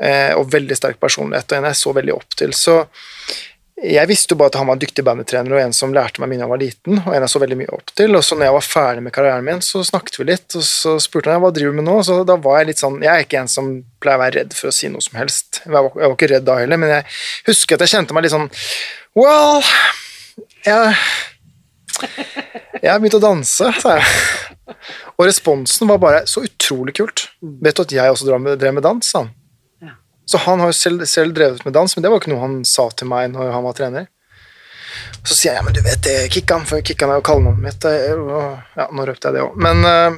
[0.01, 2.55] Eh, og veldig sterk personlighet, og en jeg så veldig opp til.
[2.57, 2.79] Så
[3.81, 6.29] jeg visste jo bare at han var en dyktig bandetrener og en som lærte meg
[6.29, 8.17] mye da jeg var liten, og en jeg så veldig mye opp til.
[8.17, 10.95] Og så når jeg var ferdig med karrieren min, så snakket vi litt, og så
[11.01, 11.95] spurte han hva driver du med nå.
[12.05, 13.71] Så da var jeg litt sånn Jeg er ikke en som
[14.03, 15.63] pleier å være redd for å si noe som helst.
[15.65, 17.07] Jeg var, jeg var ikke redd da heller, men jeg
[17.49, 18.49] husker at jeg kjente meg litt sånn
[19.17, 19.65] Well
[20.65, 20.93] Jeg,
[22.81, 24.37] jeg har begynt å danse, sa jeg.
[25.17, 27.27] Og responsen var bare så utrolig kult.
[27.41, 29.31] Vet du at jeg også drev med, dans, sa han.
[30.31, 32.59] Så han har jo selv, selv, drevet med dans, men det var ikke noe han
[32.67, 34.05] sa til meg når han var trener.
[35.21, 37.87] Så sier jeg ja, men du vet det, Kikkan, for Kikkan er jo kallenavnet mitt.
[38.15, 39.59] Og, ja, nå røpte jeg det òg.
[39.61, 40.15] Men uh,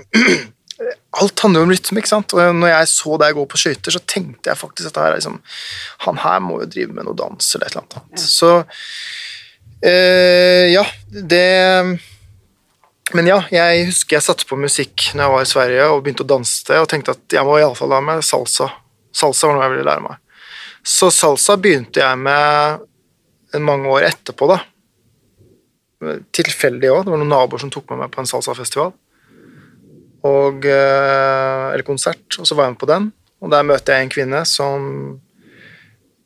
[1.23, 2.35] alt handler jo om rytme, ikke sant.
[2.37, 5.19] Og når jeg så deg gå på skøyter, så tenkte jeg faktisk at her er
[5.19, 5.41] liksom
[6.05, 7.99] Han her må jo drive med noe dans eller et eller annet.
[8.13, 8.23] Ja.
[8.37, 8.53] Så
[9.89, 10.85] uh, ja,
[11.33, 11.45] det
[13.13, 16.25] Men ja, jeg husker jeg satte på musikk når jeg var i Sverige og begynte
[16.25, 18.71] å danse det, og tenkte at jeg må iallfall ha med salsa.
[19.13, 20.19] Salsa var noe jeg ville lære meg.
[20.83, 24.59] Så salsa begynte jeg med mange år etterpå, da.
[26.33, 27.05] Tilfeldig òg.
[27.05, 28.91] Det var noen naboer som tok med meg på en salsafestival.
[30.25, 33.11] Og, eh, eller konsert, og så var jeg med på den.
[33.43, 34.89] Og der møter jeg en kvinne som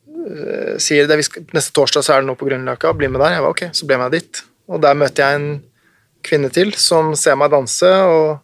[0.08, 1.20] eh, sier det,
[1.52, 3.36] neste torsdag så er det noe på Grünerløkka, bli med der.
[3.36, 4.42] Jeg var ok, så ble jeg med dit.
[4.72, 5.50] Og der møter jeg en
[6.28, 8.38] kvinne til som ser meg danse, og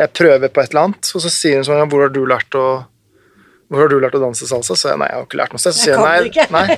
[0.00, 2.22] jeg prøver på et eller annet, og så sier hun sånn ja, hvor har du
[2.28, 2.66] lært å
[3.70, 4.74] hvor har du lært å danse salsa?
[4.74, 5.76] Så jeg nei, jeg har ikke lært noe sted.
[5.78, 5.84] Så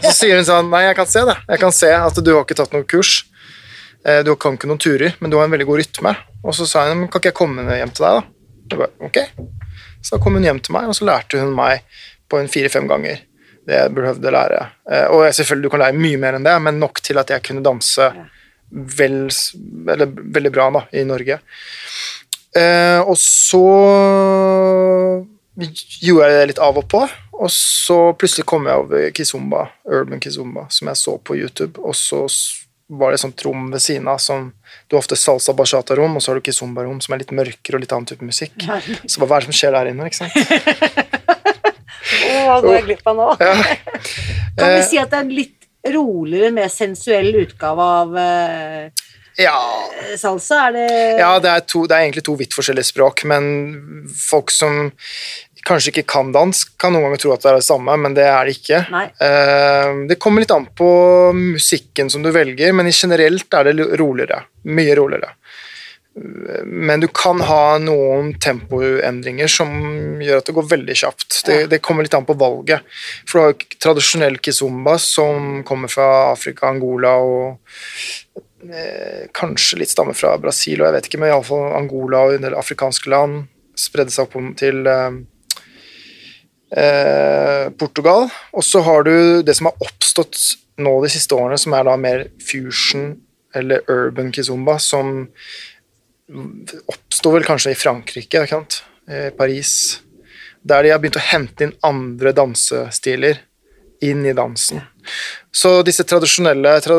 [0.03, 1.37] så sier hun sånn nei, jeg kan se det.
[1.49, 3.13] Jeg kan se at du har ikke tatt noe kurs.
[4.05, 6.13] Eh, Du kan ikke noen turer, men du har en veldig god rytme.
[6.45, 8.53] Og så sa hun kan ikke jeg komme hjem til deg, da?
[8.75, 9.19] Jeg bare, ok.
[10.05, 11.81] Så kom hun hjem til meg, og så lærte hun meg
[12.29, 13.23] på en fire-fem ganger
[13.65, 14.61] det jeg behøvde å lære.
[14.93, 17.45] Eh, Og selvfølgelig, du kan lære mye mer enn det, men nok til at jeg
[17.49, 18.11] kunne danse
[18.73, 19.29] vel,
[20.37, 21.39] veldig bra da, i Norge.
[22.57, 23.63] Eh, og så
[26.03, 27.05] gjorde jeg det litt av og på,
[27.43, 31.97] og så plutselig kom jeg over Kizumba, urban Kizumba, som jeg så på YouTube, og
[31.97, 32.25] så
[32.93, 34.51] var det et sånt rom ved siden av som
[34.89, 37.83] Du har ofte salsa bachata-rom, og så har du kizumba-rom som er litt mørkere og
[37.85, 38.53] litt annen type musikk.
[39.09, 40.37] Så hva er det som skjer der inne, ikke sant?
[42.43, 43.29] Hva går jeg glipp av nå?
[43.41, 43.53] Ja.
[44.59, 49.07] Kan vi si at det er litt roligere, mer sensuell utgave av eh,
[49.41, 49.57] ja,
[50.19, 50.67] salsa?
[50.69, 54.53] Er det Ja, det er, to, det er egentlig to vidt forskjellige språk, men folk
[54.53, 54.91] som
[55.67, 58.25] kanskje ikke kan dansk, kan noen ganger tro at det er det samme, men det
[58.27, 58.81] er det ikke.
[58.99, 60.89] Eh, det kommer litt an på
[61.39, 64.43] musikken som du velger, men generelt er det roligere.
[64.67, 65.37] Mye roligere.
[66.15, 69.71] Men du kan ha noen tempoendringer som
[70.21, 71.39] gjør at det går veldig kjapt.
[71.47, 72.85] Det, det kommer litt an på valget.
[73.25, 78.37] For du har jo tradisjonell kizomba som kommer fra Afrika, Angola og
[78.69, 82.47] eh, kanskje litt stammer fra Brasil, og jeg vet ikke, men iallfall Angola og en
[82.47, 83.47] del afrikanske land.
[83.81, 85.21] Spredde seg opp til eh,
[86.77, 88.29] eh, Portugal.
[88.53, 90.37] Og så har du det som har oppstått
[90.83, 93.15] nå de siste årene, som er da mer fusion
[93.57, 95.27] eller urban kizomba, som
[96.89, 98.83] oppsto vel kanskje i Frankrike, ikke sant?
[99.09, 100.01] Eh, Paris.
[100.63, 103.41] Der de har begynt å hente inn andre dansestiler
[104.03, 104.83] inn i dansen.
[105.51, 106.99] Så disse tradisjonelle tra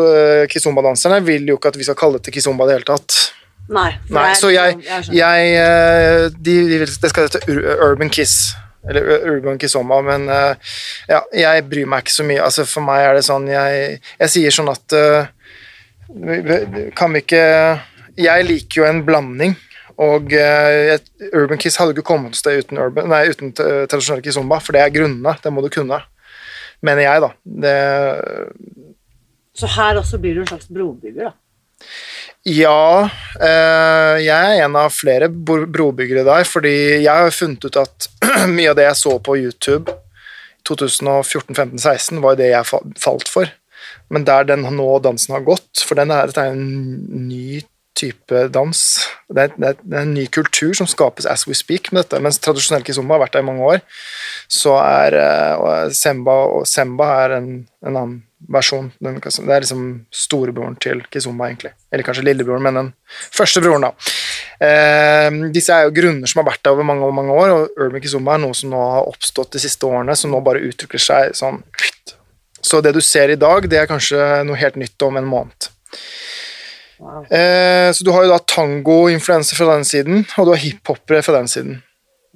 [0.51, 3.17] kizomba-danserne vil jo ikke at vi skal kalle det til kizomba i det hele tatt.
[3.71, 3.91] Nei.
[4.11, 4.81] Nei, så jeg,
[5.15, 8.53] jeg eh, de, de, Det skal hete Urban Kiss.
[8.84, 10.73] Eller Urban Kizomba, men eh,
[11.07, 12.41] ja, jeg bryr meg ikke så mye.
[12.43, 15.31] Altså, for meg er det sånn Jeg, jeg sier sånn at eh,
[16.99, 17.45] Kan vi ikke
[18.20, 19.55] Jeg liker jo en blanding.
[20.01, 20.95] Og uh,
[21.38, 24.74] Urban Kiss hadde ikke kommet til det uten, urban, nei, uten eh, tradisjonell kizomba, for
[24.74, 25.36] det er grunnene.
[25.43, 25.99] Det må du kunne.
[26.84, 27.30] Mener jeg, da.
[27.45, 27.76] Det,
[29.53, 31.36] Så her også blir du en slags brobygger, da.
[32.43, 33.05] Ja,
[33.39, 36.74] eh, jeg er en av flere bro- brobyggere der, fordi
[37.05, 38.09] jeg har funnet ut at
[38.55, 39.93] mye av det jeg så på YouTube
[40.68, 42.68] 2014-15-16, var jo det jeg
[42.99, 43.51] falt for.
[44.11, 47.61] Men der den nå dansen har gått, for den er, dette er en ny
[47.97, 48.81] type dans.
[49.29, 52.03] Det er, det, er, det er en ny kultur som skapes as we speak med
[52.03, 53.81] dette, mens tradisjonell kizomba har vært der i mange år.
[54.51, 57.49] Så er eh, og semba og semba er en,
[57.85, 58.21] en annen
[58.51, 58.89] versjon.
[58.99, 59.83] Det er liksom
[60.13, 61.73] storebroren til kizomba, egentlig.
[61.93, 62.89] Eller kanskje lillebroren, men den
[63.31, 63.93] første broren, da.
[64.67, 68.03] Eh, disse er jo grunner som har vært der over mange, mange år, og urban
[68.03, 71.37] kizomba er noe som nå har oppstått de siste årene, som nå bare utvikler seg
[71.37, 71.63] sånn
[72.63, 74.17] Så det du ser i dag, det er kanskje
[74.47, 75.71] noe helt nytt om en måned.
[77.04, 77.24] Wow.
[77.32, 81.36] Eh, så du har jo da tango-influenser fra den siden, og du har hiphopere fra
[81.36, 81.82] den siden.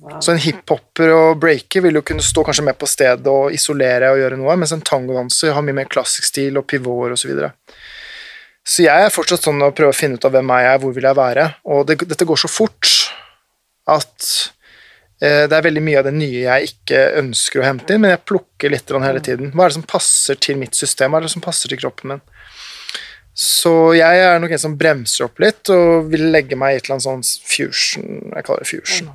[0.02, 0.20] Wow.
[0.22, 4.12] Så en hiphopper og breaker vil jo kunne stå kanskje med på stedet og isolere
[4.14, 7.24] og gjøre noe, mens en tangodanser har mye mer klassisk stil og pivoter osv.
[7.24, 7.50] Så, videre.
[8.68, 10.94] så jeg er fortsatt sånn å prøve å finne ut av hvem er jeg, hvor
[11.00, 11.48] vil jeg være.
[11.74, 12.94] Og det, dette går så fort
[13.88, 14.30] at
[15.24, 18.14] eh, det er veldig mye av det nye jeg ikke ønsker å hente inn, men
[18.14, 19.56] jeg plukker litt hele tiden.
[19.56, 21.16] Hva er det som passer til mitt system?
[21.16, 22.26] Hva er det som passer til kroppen min?
[23.38, 26.88] Så jeg er nok en som bremser opp litt og vil legge meg i et
[26.88, 29.12] eller annet sånn fusion Jeg kaller det fusion.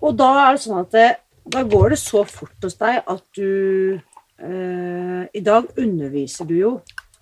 [0.00, 1.08] Og da er det sånn at det,
[1.52, 3.98] da går det så fort hos deg at du
[4.40, 6.72] eh, I dag underviser du jo.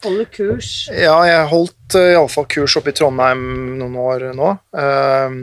[0.05, 0.71] Holder kurs.
[0.93, 3.45] Ja, jeg holdt uh, iallfall kurs oppe i Trondheim
[3.81, 4.51] noen år nå.
[4.77, 5.39] Ehm,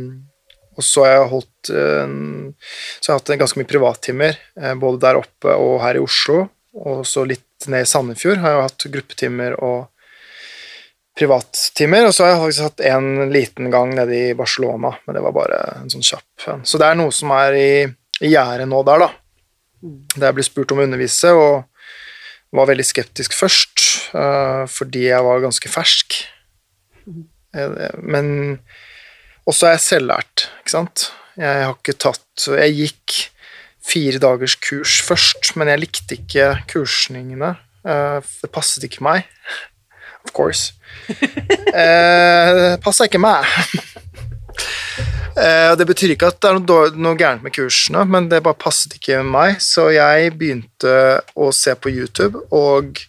[0.77, 2.11] og så har jeg holdt eh,
[3.01, 6.45] Så har jeg hatt ganske mye privattimer, eh, både der oppe og her i Oslo.
[6.77, 9.89] Og så litt ned i Sandefjord har jeg hatt gruppetimer og
[11.17, 12.07] privattimer.
[12.07, 15.35] Og så har jeg faktisk hatt en liten gang nede i Barcelona, men det var
[15.35, 16.63] bare en sånn kjapp en.
[16.67, 17.73] Så det er noe som er i,
[18.21, 19.11] i gjære nå der, da.
[20.15, 21.63] Der jeg ble spurt om å undervise, og
[22.51, 26.19] var veldig skeptisk først, uh, fordi jeg var ganske fersk.
[27.55, 28.59] Eh, Men
[29.49, 31.09] også er jeg selvlært, ikke sant.
[31.39, 33.17] Jeg har ikke tatt Jeg gikk
[33.81, 37.55] fire dagers kurs først, men jeg likte ikke kursningene.
[37.87, 39.25] Eh, Det passet ikke meg.
[40.25, 40.73] Of course.
[41.71, 43.45] Eh, passa ikke meg.
[45.39, 48.59] Eh, Det betyr ikke at det er noe, noe gærent med kursene, men det bare
[48.59, 50.93] passet ikke med meg, så jeg begynte
[51.39, 52.99] å se på YouTube og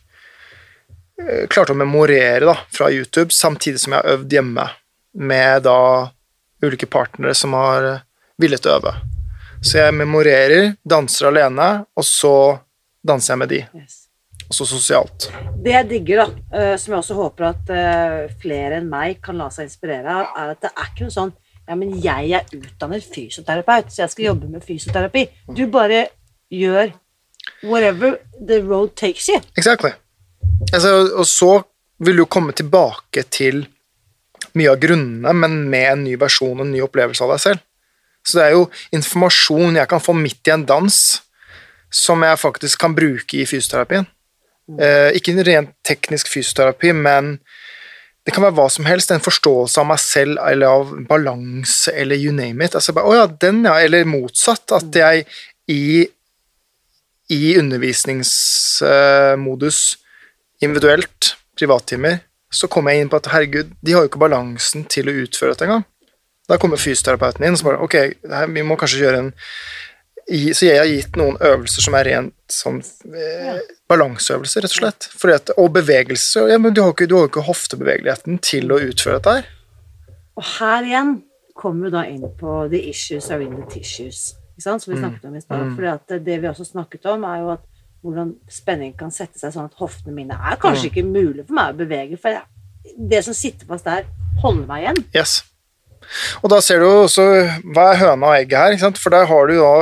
[1.19, 4.69] eh, klarte å memorere da, fra YouTube, samtidig som jeg har øvd hjemme
[5.19, 5.79] med da
[6.63, 7.91] ulike partnere som har
[8.41, 8.95] villet øve.
[9.63, 12.35] Så jeg memorerer, danser alene, og så
[13.03, 13.61] danser jeg med de.
[13.83, 14.02] Yes.
[14.53, 15.31] Også sosialt.
[15.65, 19.39] Det jeg digger, da, eh, som jeg også håper at eh, flere enn meg kan
[19.41, 21.33] la seg inspirere av, er at det er ikke noe sånn
[21.63, 25.23] Ja, men jeg er utdannet fysioterapeut, så jeg skal jobbe med fysioterapi.
[25.55, 26.09] Du bare
[26.51, 26.91] gjør
[27.63, 29.39] whatever the road takes you.
[29.57, 29.93] Exactly.
[30.73, 31.53] Altså, og så
[32.03, 33.63] vil du komme tilbake til
[34.59, 37.63] mye av grunnene, men med en ny versjon og en ny opplevelse av deg selv.
[38.27, 38.67] Så det er jo
[38.99, 40.99] informasjon jeg kan få midt i en dans,
[41.93, 44.07] som jeg faktisk kan bruke i fysioterapien.
[44.71, 47.39] Eh, ikke en rent teknisk fysioterapi, men
[48.23, 49.11] det kan være hva som helst.
[49.11, 52.75] En forståelse av meg selv eller av balanse eller you name it.
[52.79, 53.75] Altså bare, oh ja, den, ja.
[53.83, 54.73] Eller motsatt.
[54.77, 55.27] At jeg
[55.73, 56.07] i,
[57.35, 59.79] i undervisningsmodus
[60.63, 62.15] individuelt, privattimer,
[62.53, 65.53] så kommer jeg inn på at herregud, de har jo ikke balansen til å utføre
[65.55, 65.85] dette engang.
[66.51, 67.97] Da kommer fysioterapeuten inn og så bare ok,
[68.53, 69.33] vi må kanskje gjøre en
[70.29, 72.79] Så jeg har gitt noen øvelser som er rent sånn
[73.11, 73.59] eh,
[73.91, 75.09] balanseøvelser, rett og slett.
[75.35, 76.45] At, og bevegelse.
[76.53, 79.35] Ja, men du har jo ikke, du har jo ikke hoftebevegeligheten til å utføre dette
[79.39, 79.51] her.
[80.39, 81.12] Og her igjen
[81.59, 85.37] kommer vi da inn på the issues are in the tissues, som vi snakket om
[85.37, 85.66] i stad.
[85.66, 85.77] Mm.
[85.77, 87.68] For det vi også snakket om, er jo at
[88.03, 91.75] hvordan spenning kan sette seg sånn at hoftene mine er kanskje ikke mulig for meg
[91.75, 92.41] å bevege, for
[92.99, 94.09] det som sitter fast der,
[94.43, 95.03] holder meg igjen.
[95.14, 95.41] Yes.
[96.43, 97.25] Og da ser du også
[97.75, 99.73] hva er høna og egget her, for der har du da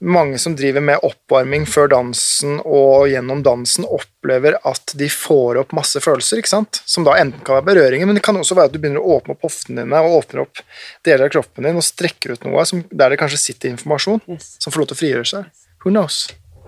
[0.00, 5.72] mange som driver med oppvarming før dansen og gjennom dansen opplever at de får opp
[5.76, 6.82] masse følelser, ikke sant?
[6.86, 9.16] som da enten kan være berøringer, men det kan også være at du begynner å
[9.18, 10.62] åpne opp hoftene dine og åpner opp
[11.06, 14.56] deler av kroppen din og strekker ut noe som, der det kanskje sitter informasjon Yes.
[14.62, 15.50] som får lov til å frigjøre seg.
[15.84, 16.20] Who knows?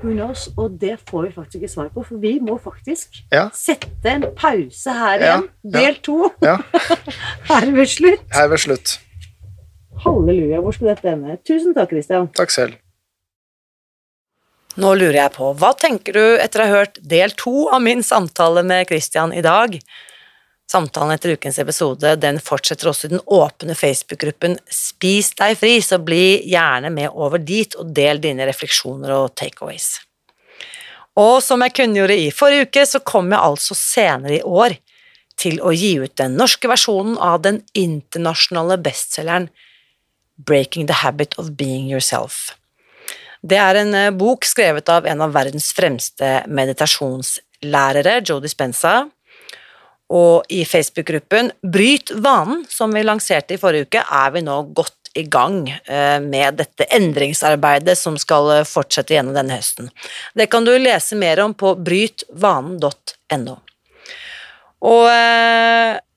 [0.03, 0.49] Who knows?
[0.61, 4.27] Og det får vi faktisk ikke svar på, for vi må faktisk Ja, sette en
[4.37, 5.47] pause her igjen.
[5.65, 5.71] ja.
[5.79, 6.19] Del to.
[6.45, 6.59] ja.
[7.49, 8.27] Her ved slutt.
[8.35, 8.99] Her ved slutt.
[10.05, 11.37] Halleluja, hvor skal dette ende?
[11.47, 12.29] Tusen takk, Christian.
[12.37, 12.81] Takk selv.
[14.81, 18.03] Nå lurer jeg på, hva tenker du etter å ha hørt del to av min
[18.03, 19.77] samtale med Christian i dag?
[20.71, 26.01] Samtalen etter ukens episode den fortsetter også i den åpne Facebook-gruppen Spis deg fri, så
[26.03, 30.01] bli gjerne med over dit og del dine refleksjoner og takeaways.
[31.21, 34.75] Og som jeg kunngjorde i forrige uke, så kommer jeg altså senere i år
[35.39, 39.47] til å gi ut den norske versjonen av den internasjonale bestselgeren
[40.37, 42.55] Breaking the Habit of Being Yourself.
[43.45, 49.03] Det er en eh, bok skrevet av en av verdens fremste meditasjonslærere, Joe Dispenza,
[50.14, 55.12] og i Facebook-gruppen Bryt vanen, som vi lanserte i forrige uke, er vi nå godt
[55.14, 59.93] i gang eh, med dette endringsarbeidet som skal eh, fortsette gjennom denne høsten.
[60.35, 63.59] Det kan du lese mer om på brytvanen.no.
[64.85, 65.07] Og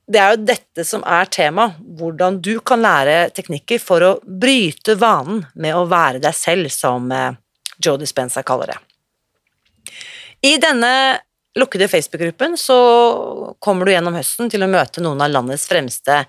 [0.08, 4.96] det er jo dette som er tema, hvordan du kan lære teknikker for å bryte
[5.00, 7.36] vanen med å være deg selv, som eh,
[7.84, 8.78] Joe Dispenza kaller det.
[10.48, 10.92] I denne
[11.58, 12.78] lukkede Facebook-gruppen så
[13.60, 16.22] kommer du gjennom høsten til å møte noen av landets fremste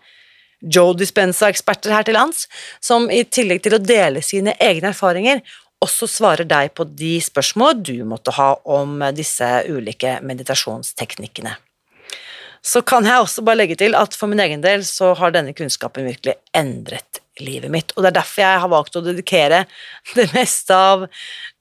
[0.59, 2.49] Joe Dispenza-eksperter her til lands,
[2.83, 5.45] som i tillegg til å dele sine egne erfaringer,
[5.79, 11.55] også svarer deg på de spørsmål du måtte ha om disse ulike meditasjonsteknikkene.
[12.65, 15.55] Så kan jeg også bare legge til at for min egen del så har denne
[15.57, 19.61] kunnskapen virkelig endret livet mitt, og det er derfor jeg har valgt å dedikere
[20.19, 21.07] det meste av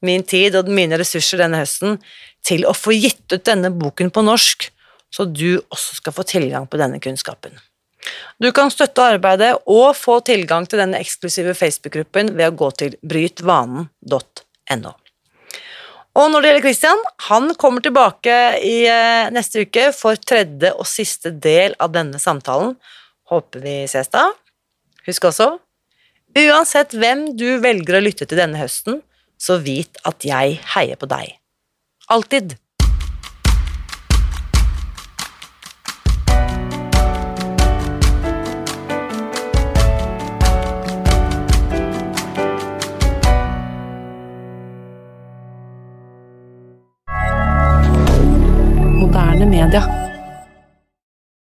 [0.05, 1.99] min tid og mine ressurser denne høsten
[2.47, 4.69] til å få gitt ut denne boken på norsk,
[5.13, 7.53] så du også skal få tilgang på denne kunnskapen.
[8.39, 12.95] Du kan støtte arbeidet og få tilgang til denne eksklusive Facebook-gruppen ved å gå til
[13.03, 14.93] brytvanen.no.
[16.17, 18.35] Og når det gjelder Christian, han kommer tilbake
[18.65, 22.73] i eh, neste uke for tredje og siste del av denne samtalen.
[23.29, 24.31] Håper vi ses da.
[25.05, 25.51] Husk også,
[26.37, 29.03] uansett hvem du velger å lytte til denne høsten,
[29.37, 31.37] så vit at jeg heier på deg.
[32.09, 32.57] Alltid.